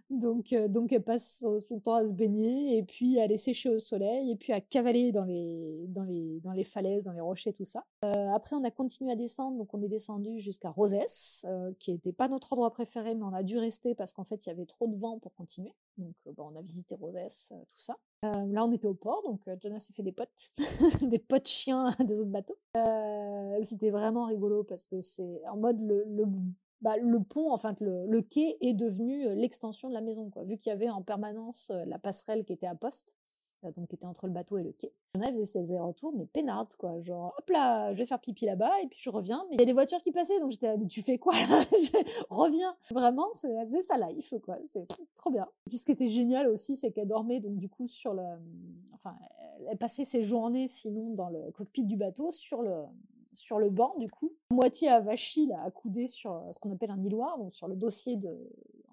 [0.10, 3.70] Donc, euh, donc elle passe son temps à se baigner et puis à aller sécher
[3.70, 7.20] au soleil et puis à cavaler dans les, dans les, dans les falaises, dans les
[7.20, 7.84] rochers, tout ça.
[8.06, 11.92] Euh, après, on a continué à descendre, donc on est descendu jusqu'à Roses, euh, qui
[11.92, 14.52] n'était pas notre endroit préféré, mais on a dû rester parce qu'en fait, il y
[14.52, 15.74] avait trop de vent pour continuer.
[15.98, 17.96] Donc, on a visité Roses, tout ça.
[18.24, 20.52] là, on était au port, donc Jonas s'est fait des potes,
[21.02, 22.58] des potes chiens des autres bateaux.
[23.62, 26.26] C'était vraiment rigolo parce que c'est en mode le, le
[26.82, 30.44] bah, le pont, enfin le, quai est devenu l'extension de la maison, quoi.
[30.44, 33.16] Vu qu'il y avait en permanence la passerelle qui était à poste,
[33.76, 34.94] donc qui était entre le bateau et le quai.
[35.16, 37.00] On faisait ses allers-retours, mais peinarde, quoi.
[37.02, 39.46] Genre, hop là, je vais faire pipi là-bas, et puis je reviens.
[39.50, 41.64] Mais il y a des voitures qui passaient, donc j'étais, tu fais quoi là?
[42.30, 42.76] Reviens.
[42.92, 44.58] Vraiment, elle faisait sa life, quoi.
[44.66, 45.48] C'est trop bien.
[45.66, 48.24] Et puis ce qui était génial aussi, c'est qu'elle dormait, donc du coup, sur le.
[48.94, 49.16] Enfin,
[49.68, 52.74] elle passait ses journées, sinon, dans le cockpit du bateau, sur le,
[53.38, 57.04] sur le banc, du coup, moitié avachie, là, accoudée sur euh, ce qu'on appelle un
[57.04, 58.36] îloir, donc sur le dossier de,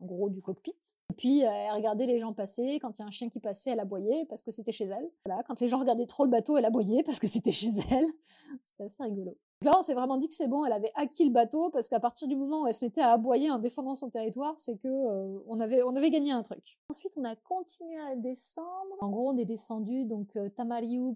[0.01, 0.77] en gros, du cockpit.
[1.11, 2.79] Et puis, euh, elle regardait les gens passer.
[2.81, 5.09] Quand il y a un chien qui passait, elle aboyait parce que c'était chez elle.
[5.25, 5.43] Voilà.
[5.45, 8.07] Quand les gens regardaient trop le bateau, elle aboyait parce que c'était chez elle.
[8.65, 9.37] C'était assez rigolo.
[9.65, 12.01] Là, on s'est vraiment dit que c'est bon, elle avait acquis le bateau parce qu'à
[12.01, 14.89] partir du moment où elle se mettait à aboyer en défendant son territoire, c'est que
[14.89, 16.79] euh, on avait on avait gagné un truc.
[16.91, 18.69] Ensuite, on a continué à descendre.
[19.01, 20.51] En gros, on est descendu donc euh,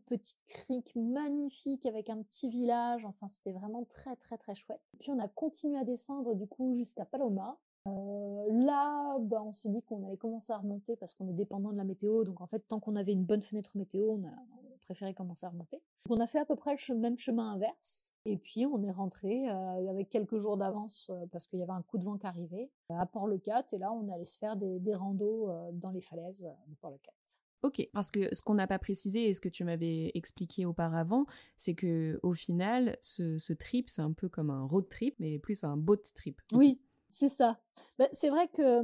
[0.07, 3.05] petite crique magnifique avec un petit village.
[3.05, 4.81] Enfin, c'était vraiment très très très chouette.
[4.99, 7.59] Puis on a continué à descendre du coup jusqu'à Paloma.
[7.87, 11.73] Euh, là, bah, on s'est dit qu'on allait commencer à remonter parce qu'on est dépendant
[11.73, 12.25] de la météo.
[12.25, 14.33] Donc en fait, tant qu'on avait une bonne fenêtre météo, on a,
[14.89, 15.83] préféré commencer à remonter.
[16.09, 18.11] on a fait à peu près le même chemin inverse.
[18.25, 21.73] Et puis on est rentré euh, avec quelques jours d'avance euh, parce qu'il y avait
[21.73, 23.67] un coup de vent qui arrivait à Port-le-Cat.
[23.73, 27.13] Et là, on allait se faire des, des randos dans les falaises de Port-le-Cat.
[27.63, 31.27] Ok, parce que ce qu'on n'a pas précisé et ce que tu m'avais expliqué auparavant,
[31.59, 35.39] c'est que au final, ce, ce trip, c'est un peu comme un road trip, mais
[35.39, 36.41] plus un boat trip.
[36.53, 37.61] Oui, c'est ça.
[37.99, 38.83] Bah, c'est vrai que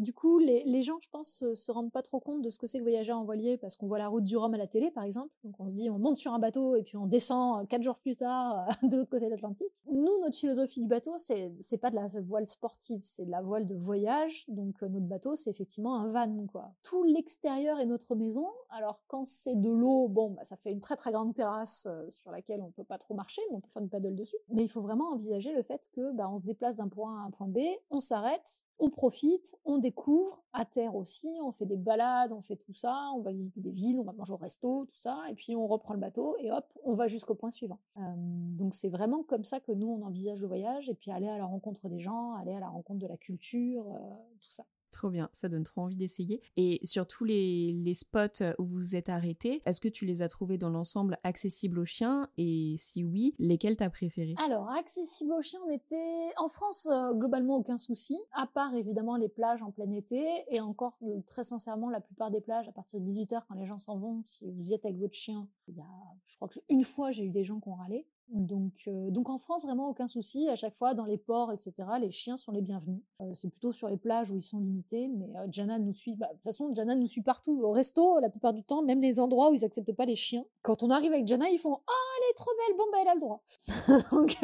[0.00, 2.78] du coup, les, gens, je pense, se, rendent pas trop compte de ce que c'est
[2.78, 5.04] que voyager en voilier parce qu'on voit la route du Rhum à la télé, par
[5.04, 5.30] exemple.
[5.42, 7.98] Donc on se dit, on monte sur un bateau et puis on descend quatre jours
[7.98, 9.72] plus tard de l'autre côté de l'Atlantique.
[9.90, 13.42] Nous, notre philosophie du bateau, c'est c'est pas de la voile sportive, c'est de la
[13.42, 14.44] voile de voyage.
[14.48, 16.72] Donc euh, notre bateau, c'est effectivement un van, quoi.
[16.82, 18.48] Tout l'extérieur est notre maison.
[18.70, 22.30] Alors quand c'est de l'eau, bon, bah, ça fait une très très grande terrasse sur
[22.30, 24.36] laquelle on peut pas trop marcher, mais on peut faire une paddle dessus.
[24.48, 27.22] Mais il faut vraiment envisager le fait que bah, on se déplace d'un point A
[27.22, 27.58] à un point B,
[27.90, 28.33] on s'arrête
[28.78, 33.10] on profite, on découvre, à terre aussi, on fait des balades, on fait tout ça,
[33.14, 35.66] on va visiter des villes, on va manger au resto, tout ça, et puis on
[35.66, 37.78] reprend le bateau et hop, on va jusqu'au point suivant.
[37.96, 41.28] Euh, donc c'est vraiment comme ça que nous on envisage le voyage, et puis aller
[41.28, 44.64] à la rencontre des gens, aller à la rencontre de la culture, euh, tout ça.
[44.94, 46.40] Trop bien, ça donne trop envie d'essayer.
[46.56, 50.56] Et sur tous les, spots où vous êtes arrêté, est-ce que tu les as trouvés
[50.56, 52.28] dans l'ensemble accessibles aux chiens?
[52.38, 54.36] Et si oui, lesquels t'as préférés?
[54.38, 59.16] Alors, accessibles aux chiens, on était en France, euh, globalement aucun souci, à part évidemment
[59.16, 62.72] les plages en plein été, et encore euh, très sincèrement, la plupart des plages, à
[62.72, 65.48] partir de 18h, quand les gens s'en vont, si vous y êtes avec votre chien,
[65.66, 65.90] il y a,
[66.26, 68.06] je crois que une fois, j'ai eu des gens qui ont râlé.
[68.28, 70.48] Donc, euh, donc en France, vraiment aucun souci.
[70.48, 73.00] À chaque fois, dans les ports, etc., les chiens sont les bienvenus.
[73.20, 75.08] Euh, c'est plutôt sur les plages où ils sont limités.
[75.08, 76.14] Mais euh, Jana nous suit.
[76.14, 77.60] Bah, de toute façon, Jana nous suit partout.
[77.62, 80.44] Au resto, la plupart du temps, même les endroits où ils acceptent pas les chiens.
[80.62, 82.76] Quand on arrive avec Jana, ils font Ah, elle est trop belle.
[82.76, 83.42] Bon, bah, elle a le droit.
[84.10, 84.36] donc,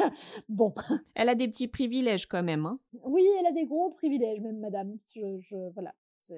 [0.47, 0.73] bon.
[1.15, 2.65] Elle a des petits privilèges quand même.
[2.65, 2.79] Hein.
[3.03, 4.97] Oui, elle a des gros privilèges, même madame.
[5.13, 5.93] Je, je voilà.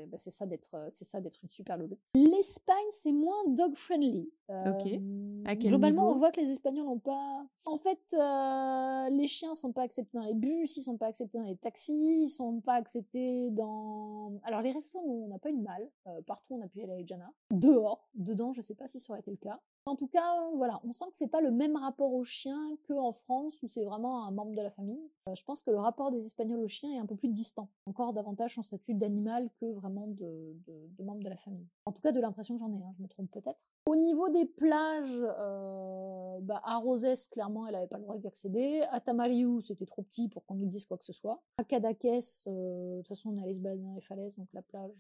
[0.08, 2.00] Bah, c'est ça d'être euh, c'est ça d'être une super louloute.
[2.16, 4.30] L'Espagne c'est moins dog friendly.
[4.50, 5.00] ok.
[5.46, 7.46] À quel globalement on voit que les Espagnols n'ont pas.
[7.66, 11.38] En fait euh, les chiens sont pas acceptés dans les bus, ils sont pas acceptés
[11.38, 14.34] dans les taxis, ils sont pas acceptés dans.
[14.44, 15.90] Alors les restos on n'a pas eu de mal.
[16.08, 17.32] Euh, partout on a pu aller avec Jana.
[17.52, 19.60] Dehors, dedans je sais pas si ça aurait été le cas.
[19.86, 23.12] En tout cas, voilà, on sent que c'est pas le même rapport au chien qu'en
[23.12, 25.12] France où c'est vraiment un membre de la famille.
[25.28, 27.70] Euh, je pense que le rapport des Espagnols au chien est un peu plus distant,
[27.86, 30.56] encore davantage en statut d'animal que vraiment de,
[31.00, 31.68] membre de la famille.
[31.86, 33.66] En tout cas, de l'impression que j'en ai, hein, je me trompe peut-être.
[33.86, 38.28] Au niveau des plages, euh, bah, à Rosès, clairement, elle avait pas le droit d'y
[38.28, 38.84] accéder.
[38.90, 41.42] À Tamariu, c'était trop petit pour qu'on nous dise quoi que ce soit.
[41.58, 44.62] À Cadaqués, euh, de toute façon, on allait se balader dans les falaises, donc la
[44.62, 44.92] plage,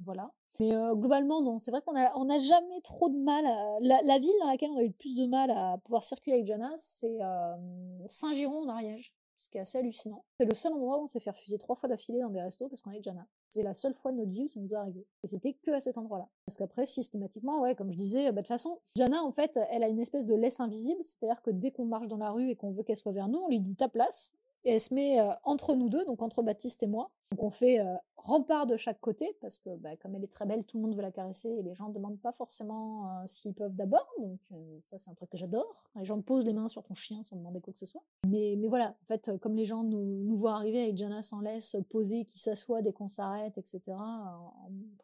[0.00, 0.30] voilà.
[0.60, 3.46] Mais euh, globalement, non, c'est vrai qu'on a, on a jamais trop de mal.
[3.46, 3.78] À...
[3.80, 6.46] La, ville dans laquelle on a eu le plus de mal à pouvoir circuler avec
[6.46, 9.12] Jana, c'est euh, Saint-Giron en Ariège.
[9.36, 10.24] ce qui est assez hallucinant.
[10.38, 12.68] C'est le seul endroit où on s'est fait refuser trois fois d'affilée dans des restos
[12.68, 13.24] parce qu'on est Jana.
[13.50, 15.06] C'est la seule fois de notre vie où ça nous est arrivé.
[15.22, 16.28] Et c'était que à cet endroit-là.
[16.44, 19.84] Parce qu'après, systématiquement, ouais, comme je disais, bah, de toute façon, Jana, en fait, elle
[19.84, 22.56] a une espèce de laisse invisible, c'est-à-dire que dès qu'on marche dans la rue et
[22.56, 24.34] qu'on veut qu'elle soit vers nous, on lui dit ta place,
[24.64, 27.10] et elle se met euh, entre nous deux, donc entre Baptiste et moi.
[27.30, 27.78] Donc on fait
[28.16, 30.94] rempart de chaque côté, parce que bah, comme elle est très belle, tout le monde
[30.94, 34.08] veut la caresser et les gens ne demandent pas forcément s'ils peuvent d'abord.
[34.18, 34.40] Donc
[34.80, 35.90] ça, c'est un truc que j'adore.
[35.96, 38.02] Les gens posent les mains sur ton chien sans demander quoi que ce soit.
[38.26, 42.24] Mais, voilà, en fait, comme les gens nous, voient arriver avec Jana sans laisse, poser,
[42.24, 44.54] qui s'assoit dès qu'on s'arrête, etc., en,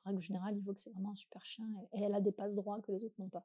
[0.04, 2.32] règle générale, ils voient que c'est vraiment un super chien et, et elle a des
[2.32, 3.44] passes droits que les autres n'ont pas.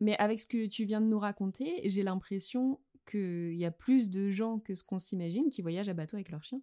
[0.00, 4.10] Mais avec ce que tu viens de nous raconter, j'ai l'impression qu'il y a plus
[4.10, 6.60] de gens que ce qu'on s'imagine qui voyagent à bateau avec leur chien.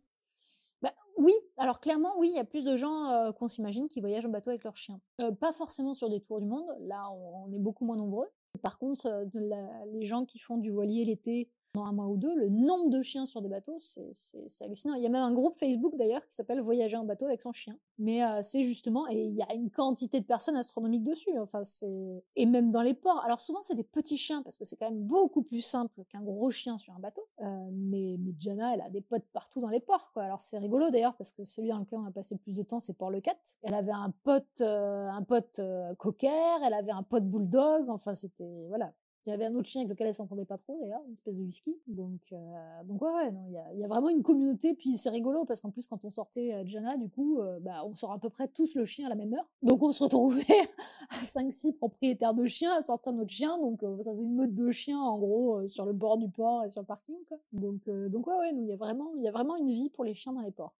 [1.57, 4.51] Alors clairement, oui, il y a plus de gens qu'on s'imagine qui voyagent en bateau
[4.51, 4.99] avec leur chien.
[5.21, 8.27] Euh, pas forcément sur des tours du monde, là on, est beaucoup moins nombreux.
[8.61, 11.49] Par contre, les gens qui font du voilier l'été
[11.85, 14.95] un mois ou deux, le nombre de chiens sur des bateaux, c'est hallucinant.
[14.95, 17.51] Il y a même un groupe Facebook d'ailleurs qui s'appelle Voyager en bateau avec son
[17.51, 17.77] chien.
[17.99, 21.37] Mais euh, c'est justement, et il y a une quantité de personnes astronomiques dessus.
[21.39, 23.23] Enfin, c'est et même dans les ports.
[23.23, 26.21] Alors souvent c'est des petits chiens parce que c'est quand même beaucoup plus simple qu'un
[26.21, 27.27] gros chien sur un bateau.
[27.41, 30.23] Euh, mais, Jana, elle a des potes partout dans les ports, quoi.
[30.23, 32.63] Alors c'est rigolo d'ailleurs parce que celui dans lequel on a passé le plus de
[32.63, 33.37] temps, c'est Port Le Cat.
[33.63, 35.61] Elle avait un pote, euh, un pote
[35.97, 37.89] cocker, elle avait un pote bulldog.
[37.89, 38.93] Enfin, c'était voilà.
[39.27, 41.37] Il y avait un autre chien avec lequel elle s'entendait pas trop d'ailleurs, une espèce
[41.37, 41.75] de whisky.
[41.85, 42.37] Donc, euh,
[42.85, 44.73] donc ouais, ouais, non, il y a, y a, vraiment une communauté.
[44.73, 47.83] Puis c'est rigolo parce qu'en plus quand on sortait à Jana, du coup, euh, bah,
[47.85, 49.45] on sort à peu près tous le chien à la même heure.
[49.63, 50.45] Donc on se retrouvait
[51.09, 53.57] à 5-6 propriétaires de chiens à sortir notre chien.
[53.57, 56.63] Donc euh, ça faisait une meute de chiens en gros sur le bord du port
[56.63, 57.17] et sur le parking.
[57.27, 57.37] Quoi.
[57.51, 60.05] Donc, donc ouais, ouais, il y a vraiment, il y a vraiment une vie pour
[60.05, 60.73] les chiens dans les ports.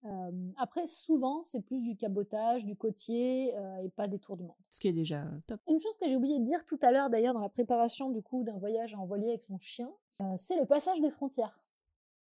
[0.56, 3.48] après, souvent, c'est plus du cabotage, du côtier
[3.82, 4.52] et pas des tours de monde.
[4.70, 5.60] Ce qui est déjà top.
[5.68, 8.22] Une chose que j'ai oublié de dire tout à l'heure d'ailleurs dans la préparation du
[8.22, 11.62] coup d'un voyage en voilier avec son chien, euh, c'est le passage des frontières.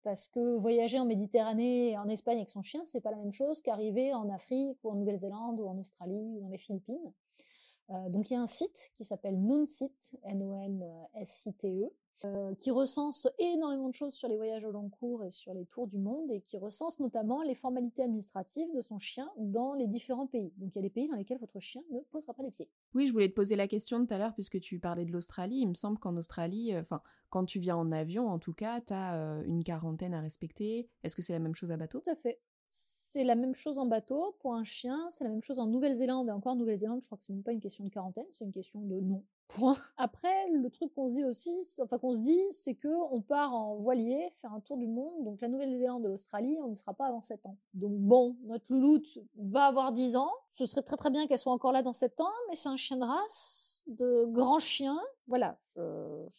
[0.03, 3.33] Parce que voyager en Méditerranée et en Espagne avec son chien, c'est pas la même
[3.33, 7.13] chose qu'arriver en Afrique ou en Nouvelle-Zélande ou en Australie ou dans les Philippines.
[7.91, 9.93] Euh, donc il y a un site qui s'appelle Nonsit,
[10.25, 11.91] N-O-N-S-I-T-E,
[12.25, 15.65] euh, qui recense énormément de choses sur les voyages au long cours et sur les
[15.65, 19.87] tours du monde et qui recense notamment les formalités administratives de son chien dans les
[19.87, 20.53] différents pays.
[20.57, 22.69] Donc il y a des pays dans lesquels votre chien ne posera pas les pieds.
[22.95, 25.59] Oui, je voulais te poser la question tout à l'heure puisque tu parlais de l'Australie.
[25.61, 28.81] Il me semble qu'en Australie, euh, enfin quand tu viens en avion en tout cas,
[28.81, 30.89] tu as euh, une quarantaine à respecter.
[31.03, 32.01] Est-ce que c'est la même chose à bateau?
[32.01, 32.41] Tout à fait.
[32.67, 36.29] C'est la même chose en bateau pour un chien, c'est la même chose en Nouvelle-Zélande
[36.29, 38.45] et encore en Nouvelle-Zélande, je crois que c'est même pas une question de quarantaine, c'est
[38.45, 39.23] une question de non.
[39.97, 41.51] Après, le truc qu'on se dit aussi,
[41.83, 45.25] enfin qu'on se dit, c'est que on part en voilier faire un tour du monde.
[45.25, 47.57] Donc la Nouvelle-Zélande et l'Australie, on n'y sera pas avant 7 ans.
[47.75, 50.31] Donc bon, notre louloute va avoir 10 ans.
[50.49, 52.77] Ce serait très très bien qu'elle soit encore là dans 7 ans, mais c'est un
[52.77, 54.99] chien de race, de grand chien,
[55.33, 55.81] voilà, je,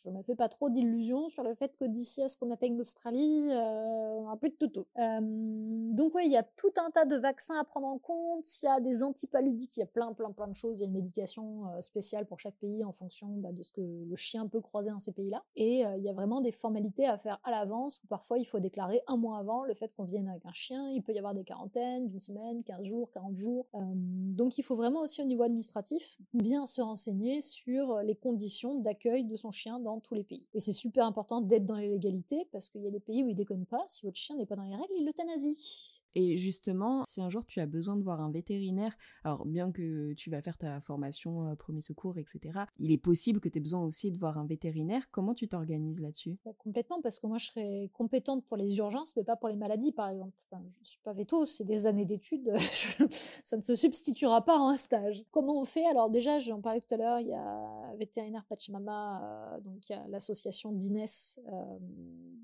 [0.04, 2.78] je me fais pas trop d'illusions sur le fait que d'ici à ce qu'on appelle
[2.78, 4.86] l'Australie, euh, un peu de tout.
[5.00, 8.46] Euh, donc ouais, il y a tout un tas de vaccins à prendre en compte,
[8.62, 10.86] il y a des antipaludiques, il y a plein plein plein de choses, il y
[10.86, 14.16] a une médication euh, spéciale pour chaque pays en fonction bah, de ce que le
[14.16, 15.44] chien peut croiser dans ces pays-là.
[15.56, 19.02] Et il y a vraiment des formalités à faire à l'avance, parfois il faut déclarer
[19.08, 21.44] un mois avant le fait qu'on vienne avec un chien, il peut y avoir des
[21.44, 23.66] quarantaines d'une semaine, 15 jours, 40 jours.
[23.74, 29.24] Donc il faut vraiment aussi au niveau administratif bien se renseigner sur les conditions d'accueil
[29.24, 30.46] de son chien dans tous les pays.
[30.54, 33.30] Et c'est super important d'être dans les légalités parce qu'il y a des pays où
[33.30, 33.84] ils déconnent pas.
[33.88, 35.93] Si votre chien n'est pas dans les règles, il l'euthanasie.
[36.16, 40.14] Et justement, si un jour tu as besoin de voir un vétérinaire, alors bien que
[40.14, 43.62] tu vas faire ta formation euh, premier secours, etc., il est possible que tu aies
[43.62, 45.10] besoin aussi de voir un vétérinaire.
[45.12, 46.38] Comment tu t'organises là-dessus?
[46.46, 49.56] Bah, Complètement, parce que moi je serais compétente pour les urgences, mais pas pour les
[49.56, 50.34] maladies, par exemple.
[50.52, 52.54] Je ne suis pas véto, c'est des années d'études,
[53.44, 55.26] ça ne se substituera pas à un stage.
[55.32, 55.86] Comment on fait?
[55.86, 59.94] Alors déjà, j'en parlais tout à l'heure, il y a vétérinaire Pachamama, euh, donc il
[59.94, 61.78] y a l'association d'Inès, euh,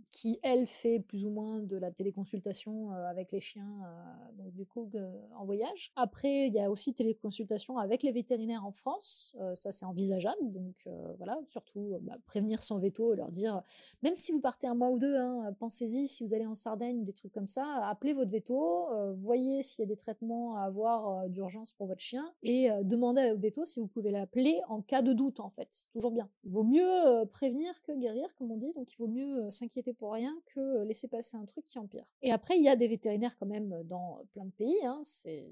[0.09, 4.89] qui elle fait plus ou moins de la téléconsultation avec les chiens euh, du coup
[5.38, 5.91] en voyage.
[5.95, 10.51] Après, il y a aussi téléconsultation avec les vétérinaires en France, euh, ça c'est envisageable.
[10.51, 13.62] Donc euh, voilà, surtout bah, prévenir son veto, leur dire,
[14.03, 17.03] même si vous partez un mois ou deux, hein, pensez-y, si vous allez en Sardaigne
[17.03, 18.88] des trucs comme ça, appelez votre veto,
[19.18, 23.41] voyez s'il y a des traitements à avoir d'urgence pour votre chien et demandez votre
[23.41, 25.88] veto si vous pouvez l'appeler en cas de doute en fait.
[25.93, 26.30] Toujours bien.
[26.43, 30.14] Il vaut mieux prévenir que guérir, comme on dit, donc il vaut mieux s'inquiéter pour
[30.14, 32.05] rien que laisser passer un truc qui empire.
[32.22, 34.86] Et après, il y a des vétérinaires comme même dans plein de pays.
[34.86, 35.47] Hein, c'est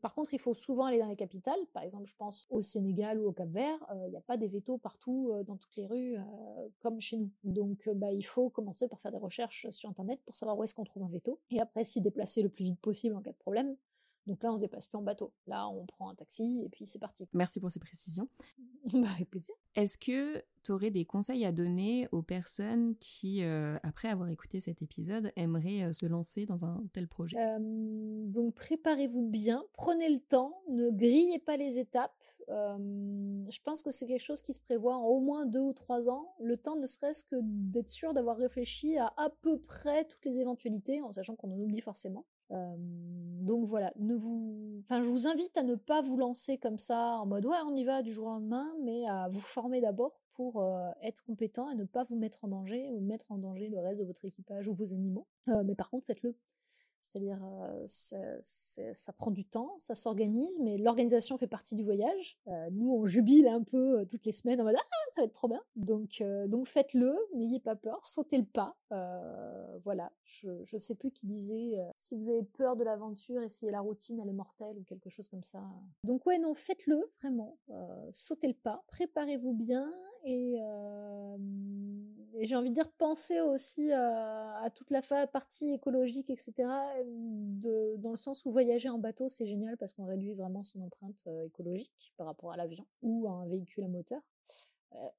[0.00, 1.58] par contre, il faut souvent aller dans les capitales.
[1.72, 3.78] Par exemple, je pense au Sénégal ou au Cap-Vert.
[3.90, 7.00] Euh, il n'y a pas des vétos partout euh, dans toutes les rues euh, comme
[7.00, 7.30] chez nous.
[7.44, 10.74] Donc, bah, il faut commencer par faire des recherches sur Internet pour savoir où est-ce
[10.74, 11.40] qu'on trouve un veto.
[11.50, 13.76] Et après, s'y déplacer le plus vite possible en cas de problème.
[14.28, 15.32] Donc là, on se déplace plus en bateau.
[15.46, 17.26] Là, on prend un taxi et puis c'est parti.
[17.32, 18.28] Merci pour ces précisions.
[18.92, 19.54] Bah, avec plaisir.
[19.74, 24.60] Est-ce que tu aurais des conseils à donner aux personnes qui, euh, après avoir écouté
[24.60, 27.36] cet épisode, aimeraient euh, se lancer dans un tel projet?
[27.38, 27.58] Euh,
[28.28, 32.14] donc préparez-vous bien, prenez le temps, ne grillez pas les étapes.
[32.48, 36.08] Je pense que c'est quelque chose qui se prévoit en au moins deux ou trois
[36.08, 36.34] ans.
[36.40, 40.38] Le temps ne serait-ce que d'être sûr d'avoir réfléchi à à peu près toutes les
[40.40, 42.24] éventualités, en sachant qu'on en oublie forcément.
[42.50, 47.18] Donc voilà, ne vous, enfin, je vous invite à ne pas vous lancer comme ça
[47.18, 50.20] en mode ouais on y va du jour au lendemain, mais à vous former d'abord
[50.34, 53.68] pour euh, être compétent et ne pas vous mettre en danger ou mettre en danger
[53.68, 55.26] le reste de votre équipage ou vos animaux.
[55.48, 56.36] Euh, mais par contre faites-le.
[57.02, 62.38] C'est-à-dire, euh, ça, prend du temps, ça s'organise, mais l'organisation fait partie du voyage.
[62.48, 65.24] Euh, nous, on jubile un peu euh, toutes les semaines en mode Ah, ça va
[65.26, 65.62] être trop bien.
[65.76, 68.76] Donc, donc faites-le, n'ayez pas peur, sautez le pas.
[69.84, 73.80] Voilà, je ne sais plus qui disait Si vous avez peur de l'aventure, essayez la
[73.80, 75.62] routine, elle est mortelle ou quelque chose comme ça.
[76.04, 77.58] Donc, ouais, non, faites-le, vraiment.
[78.10, 79.90] Sautez le pas, préparez-vous bien
[80.24, 80.58] et,
[82.36, 86.52] et j'ai envie de dire, pensez aussi euh, à toute la partie écologique, etc.
[87.04, 90.82] De, dans le sens où voyager en bateau, c'est génial parce qu'on réduit vraiment son
[90.82, 94.20] empreinte euh, écologique par rapport à l'avion ou à un véhicule à moteur.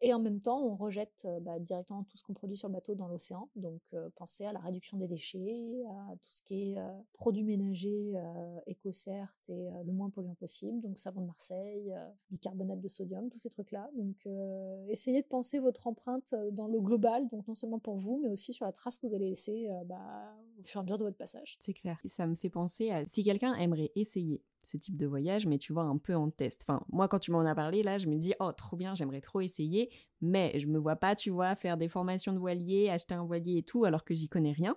[0.02, 2.96] Et en même temps, on rejette bah, directement tout ce qu'on produit sur le bateau
[2.96, 3.50] dans l'océan.
[3.56, 3.82] Donc,
[4.16, 6.78] pensez à la réduction des déchets, à tout ce qui est
[7.14, 10.82] produits ménagers, euh, éco-cert et le moins polluant possible.
[10.82, 11.94] Donc, savon de Marseille,
[12.30, 13.90] bicarbonate de sodium, tous ces trucs-là.
[13.96, 14.28] Donc,
[14.88, 18.54] essayez de penser votre empreinte dans le global, donc non seulement pour vous, mais aussi
[18.54, 21.18] sur la trace que vous allez laisser bah, au fur et à mesure de votre
[21.18, 21.58] passage.
[21.60, 22.00] C'est clair.
[22.06, 25.74] Ça me fait penser à si quelqu'un aimerait essayer ce type de voyage, mais tu
[25.74, 26.66] vois, un peu en test.
[26.68, 29.22] Enfin, moi, quand tu m'en as parlé, là, je me dis, oh, trop bien, j'aimerais
[29.22, 29.90] trop essayer,
[30.22, 33.60] mais je me vois pas, tu vois, faire des formations de voilier, acheter un voilier
[33.60, 34.76] et tout, alors que j'y connais rien.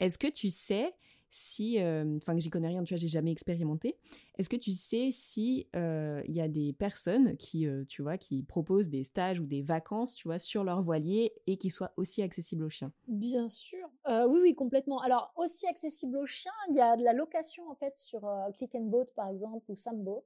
[0.00, 0.94] Est-ce que tu sais
[1.30, 3.96] si, euh, enfin, que j'y connais rien, tu vois, j'ai jamais expérimenté.
[4.38, 8.18] Est-ce que tu sais si euh, il y a des personnes qui, euh, tu vois,
[8.18, 11.92] qui proposent des stages ou des vacances, tu vois, sur leur voilier et qui soient
[11.96, 12.92] aussi accessibles aux chiens?
[13.06, 13.88] Bien sûr.
[14.06, 15.00] Oui, oui, complètement.
[15.00, 18.26] Alors, aussi accessible aux chiens, il y a de la location, en fait, sur
[18.56, 20.24] Click and Boat, par exemple, ou Samboat,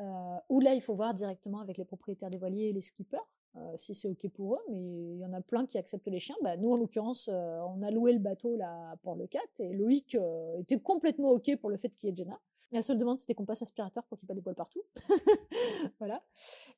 [0.00, 3.18] euh, où là, il faut voir directement avec les propriétaires des voiliers et les skippers.
[3.56, 6.20] Euh, si c'est OK pour eux, mais il y en a plein qui acceptent les
[6.20, 6.36] chiens.
[6.42, 10.14] Bah, nous, en l'occurrence, euh, on a loué le bateau là, à Port-le-Cat et Loïc
[10.14, 12.38] euh, était complètement OK pour le fait qu'il y ait Jenna.
[12.70, 14.82] La seule demande, c'était qu'on passe aspirateur pour qu'il n'y ait pas des poils partout.
[15.98, 16.22] voilà.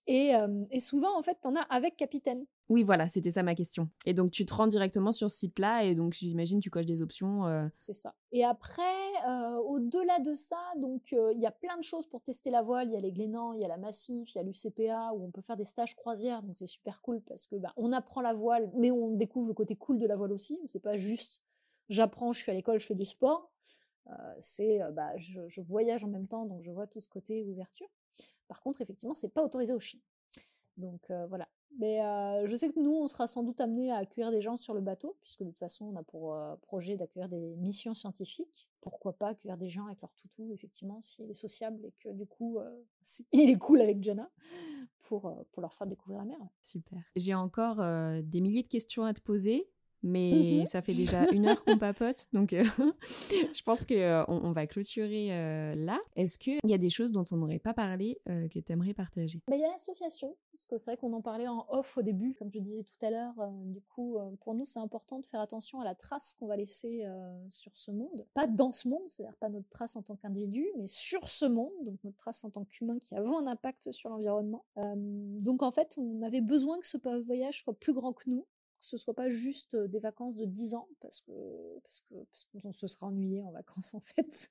[0.07, 2.47] Et, euh, et souvent, en fait, t'en as avec capitaine.
[2.68, 3.88] Oui, voilà, c'était ça ma question.
[4.07, 7.03] Et donc, tu te rends directement sur ce site-là et donc, j'imagine, tu coches des
[7.03, 7.47] options.
[7.47, 8.14] euh, C'est ça.
[8.30, 8.82] Et après,
[9.26, 12.88] euh, au-delà de ça, donc il y a plein de choses pour tester la voile.
[12.88, 15.24] Il y a les Glénans, il y a la Massif, il y a l'UCPA où
[15.24, 16.43] on peut faire des stages croisières.
[16.43, 19.55] Donc c'est super cool parce que bah, on apprend la voile, mais on découvre le
[19.55, 20.61] côté cool de la voile aussi.
[20.66, 21.43] C'est pas juste
[21.88, 23.51] j'apprends, je suis à l'école, je fais du sport.
[24.11, 27.44] Euh, c'est euh, bah, je, voyage en même temps, donc je vois tout ce côté
[27.44, 27.88] ouverture.
[28.48, 30.00] Par contre, effectivement, c'est pas autorisé aux chiens.
[30.76, 31.48] Donc euh, voilà.
[31.78, 31.98] Mais
[32.46, 34.80] je sais que nous, on sera sans doute amené à accueillir des gens sur le
[34.80, 38.68] bateau, puisque de toute façon, on a pour projet d'accueillir des missions scientifiques.
[38.80, 42.26] Pourquoi pas accueillir des gens avec leur toutou, effectivement, s'il est sociable et que du
[42.26, 42.58] coup,
[43.32, 44.28] il est cool avec Jenna,
[44.98, 46.40] pour, pour leur faire découvrir la mer.
[46.64, 46.98] Super.
[47.14, 49.70] J'ai encore des milliers de questions à te poser,
[50.03, 50.66] mais Mhm.
[50.66, 52.64] ça fait déjà une heure qu'on papote, donc euh,
[53.55, 55.98] je pense que euh, on, on va clôturer euh, là.
[56.16, 58.94] Est-ce qu'il y a des choses dont on n'aurait pas parlé euh, que tu aimerais
[58.94, 59.40] partager?
[59.48, 62.03] Mais il y a l'association, parce que c'est vrai qu'on en parlait en off au
[62.03, 63.34] début, comme je disais tout à l'heure.
[63.66, 67.05] du coup, pour nous, c'est important de faire attention à la trace qu'on va laisser
[67.48, 68.26] sur ce monde.
[68.34, 71.70] Pas dans ce monde, c'est-à-dire pas notre trace en tant qu'individu, mais sur ce monde,
[71.82, 74.64] donc notre trace en tant qu'humain qui avons un impact sur l'environnement.
[74.76, 76.96] Donc en fait, on avait besoin que ce
[77.26, 78.46] voyage soit plus grand que nous,
[78.81, 81.33] que ce soit pas juste des vacances de 10 ans, parce que
[81.83, 84.49] parce que parce qu'on se sera ennuyé en vacances en fait.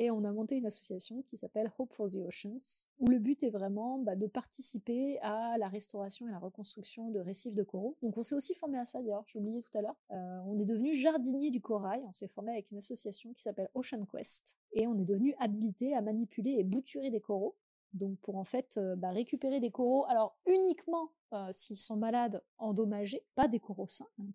[0.00, 3.42] Et on a monté une association qui s'appelle Hope for the Oceans, où le but
[3.42, 7.96] est vraiment bah, de participer à la restauration et la reconstruction de récifs de coraux.
[8.02, 9.96] Donc on s'est aussi formé à ça d'ailleurs, j'ai oublié tout à l'heure.
[10.12, 13.70] Euh, on est devenu jardinier du corail, on s'est formé avec une association qui s'appelle
[13.74, 17.56] Ocean Quest, et on est devenu habilité à manipuler et bouturer des coraux.
[17.94, 21.10] Donc pour en fait bah, récupérer des coraux, alors uniquement
[21.52, 24.06] s'ils sont malades, endommagés, pas des coraux sains.
[24.18, 24.28] Un,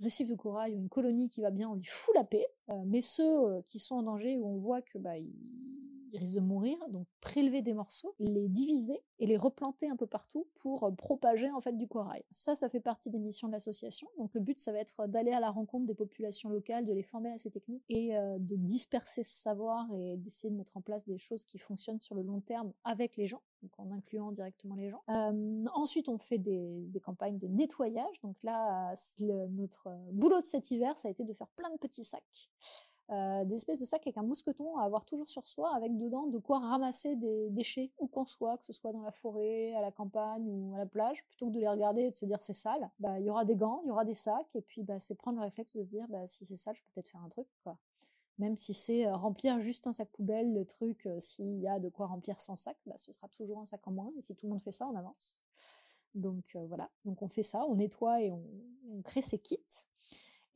[0.00, 2.46] récif de corail ou une colonie qui va bien, on lui fout la paix.
[2.86, 5.16] Mais ceux qui sont en danger, où on voit que bah,
[6.14, 10.06] ils risquent de mourir, donc prélever des morceaux, les diviser et les replanter un peu
[10.06, 12.22] partout pour euh, propager en fait du corail.
[12.30, 14.08] Ça, ça fait partie des missions de l'association.
[14.18, 17.02] Donc le but, ça va être d'aller à la rencontre des populations locales, de les
[17.02, 20.80] former à ces techniques et euh, de disperser ce savoir et d'essayer de mettre en
[20.80, 24.30] place des choses qui fonctionnent sur le long terme avec les gens donc en incluant
[24.30, 25.02] directement les gens.
[25.08, 28.20] Euh, ensuite, on fait des, campagnes de nettoyage.
[28.22, 32.04] Donc là, notre boulot de cet hiver, ça a été de faire plein de petits
[32.04, 32.50] sacs
[33.10, 36.38] des espèces de sacs avec un mousqueton à avoir toujours sur soi, avec dedans de
[36.38, 39.92] quoi ramasser des déchets où qu'on soit, que ce soit dans la forêt, à la
[39.92, 42.54] campagne ou à la plage, plutôt que de les regarder et de se dire c'est
[42.54, 42.90] sale.
[42.98, 45.14] Bah, il y aura des gants, il y aura des sacs, et puis bah, c'est
[45.14, 47.28] prendre le réflexe de se dire bah, si c'est sale, je peux peut-être faire un
[47.28, 47.46] truc.
[47.62, 47.76] Quoi.
[48.38, 52.06] Même si c'est remplir juste un sac poubelle, le truc, s'il y a de quoi
[52.06, 54.10] remplir 100 sacs, bah, ce sera toujours un sac en moins.
[54.18, 55.40] Et si tout le monde fait ça, on avance.
[56.14, 58.42] Donc voilà, donc on fait ça, on nettoie et on,
[59.02, 59.58] crée ces kits.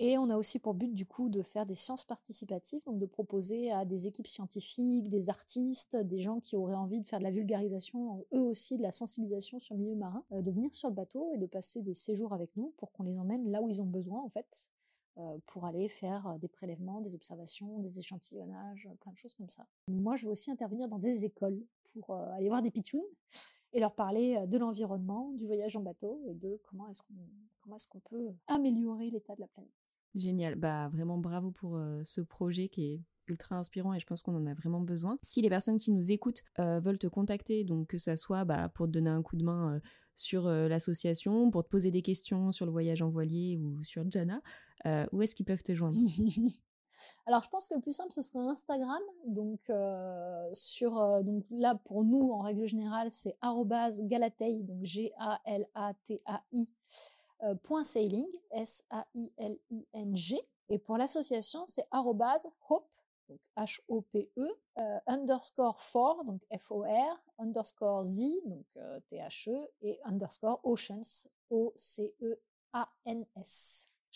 [0.00, 3.06] Et on a aussi pour but du coup de faire des sciences participatives, donc de
[3.06, 7.24] proposer à des équipes scientifiques, des artistes, des gens qui auraient envie de faire de
[7.24, 10.94] la vulgarisation, eux aussi de la sensibilisation sur le milieu marin, de venir sur le
[10.94, 13.82] bateau et de passer des séjours avec nous pour qu'on les emmène là où ils
[13.82, 14.70] ont besoin en fait,
[15.18, 19.34] euh, pour aller faire euh, des prélèvements, des observations, des échantillonnages, euh, plein de choses
[19.34, 19.66] comme ça.
[19.88, 21.60] Moi, je vais aussi intervenir dans des écoles
[21.92, 23.02] pour aller voir des pitchouns
[23.72, 27.14] et leur parler de l'environnement, du voyage en bateau et de comment est-ce qu'on
[27.60, 29.77] comment est-ce qu'on peut améliorer l'état de la planète.
[30.14, 34.34] Génial, bah vraiment bravo pour ce projet qui est ultra inspirant et je pense qu'on
[34.34, 35.18] en a vraiment besoin.
[35.22, 38.86] Si les personnes qui nous écoutent veulent te contacter, donc que ça soit bah, pour
[38.86, 39.80] te donner un coup de main
[40.16, 44.40] sur l'association, pour te poser des questions sur le voyage en voilier ou sur Jana,
[45.12, 45.98] où est-ce qu'ils peuvent te joindre?
[47.26, 49.02] Alors, je pense que le plus simple, ce serait Instagram.
[49.26, 49.70] Donc,
[50.52, 53.36] sur, donc là, pour nous, en règle générale, c'est
[54.02, 54.84] galatei, donc
[57.42, 60.42] G-A-L-A-T-A-I, point sailing, S-A-I-L-I-N-G.
[60.70, 61.86] Et pour l'association, c'est
[62.68, 62.88] hope,
[63.28, 71.26] donc H-O-P-E, euh, underscore for, donc F-O-R, underscore Z, donc euh, T-H-E, et underscore oceans,
[71.50, 72.38] O-C-E-A-N-S.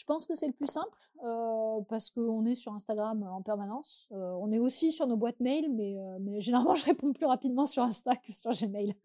[0.03, 4.09] Je pense que c'est le plus simple euh, parce qu'on est sur Instagram en permanence.
[4.11, 7.27] Euh, on est aussi sur nos boîtes mail, mais, euh, mais généralement je réponds plus
[7.27, 8.97] rapidement sur Insta que sur Gmail.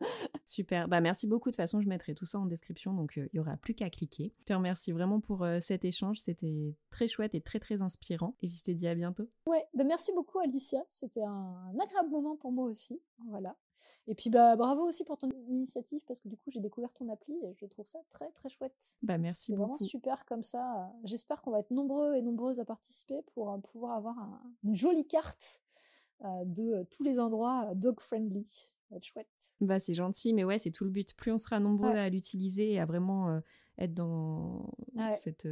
[0.47, 1.51] Super, bah merci beaucoup.
[1.51, 3.91] De toute façon, je mettrai tout ça en description, donc il n'y aura plus qu'à
[3.91, 4.33] cliquer.
[4.39, 6.17] Je te remercie vraiment pour cet échange.
[6.17, 8.33] C'était très chouette et très très inspirant.
[8.41, 9.29] Et puis je te dis à bientôt.
[9.45, 10.83] Ouais, bah merci beaucoup Alicia.
[10.87, 12.99] C'était un agréable moment pour moi aussi.
[13.29, 13.55] Voilà.
[14.07, 17.09] Et puis bah bravo aussi pour ton initiative parce que du coup j'ai découvert ton
[17.09, 18.97] appli et je trouve ça très très chouette.
[19.01, 20.91] Bah merci C'est vraiment super comme ça.
[21.03, 24.15] J'espère qu'on va être nombreux et nombreuses à participer pour euh, pouvoir avoir
[24.63, 25.61] une jolie carte
[26.23, 28.45] euh, de euh, tous les endroits dog friendly.
[28.47, 29.53] Ça va être chouette.
[29.59, 31.13] Bah c'est gentil mais ouais c'est tout le but.
[31.15, 33.41] Plus on sera nombreux à l'utiliser et à vraiment
[33.77, 34.71] être dans
[35.21, 35.47] cette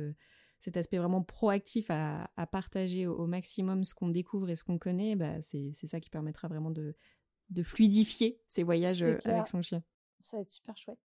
[0.61, 5.15] cet aspect vraiment proactif à, partager au, maximum ce qu'on découvre et ce qu'on connaît,
[5.15, 6.95] bah c'est ça qui permettra vraiment de,
[7.49, 9.83] de fluidifier ses voyages euh, avec son chien.
[10.19, 10.99] Ça va être super chouette.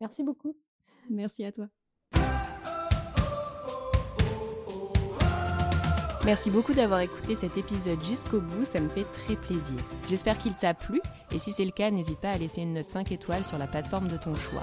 [0.00, 0.56] Merci beaucoup.
[1.10, 1.68] Merci à toi.
[6.24, 9.78] Merci beaucoup d'avoir écouté cet épisode jusqu'au bout, ça me fait très plaisir.
[10.08, 12.86] J'espère qu'il t'a plu et si c'est le cas, n'hésite pas à laisser une note
[12.86, 14.62] 5 étoiles sur la plateforme de ton choix.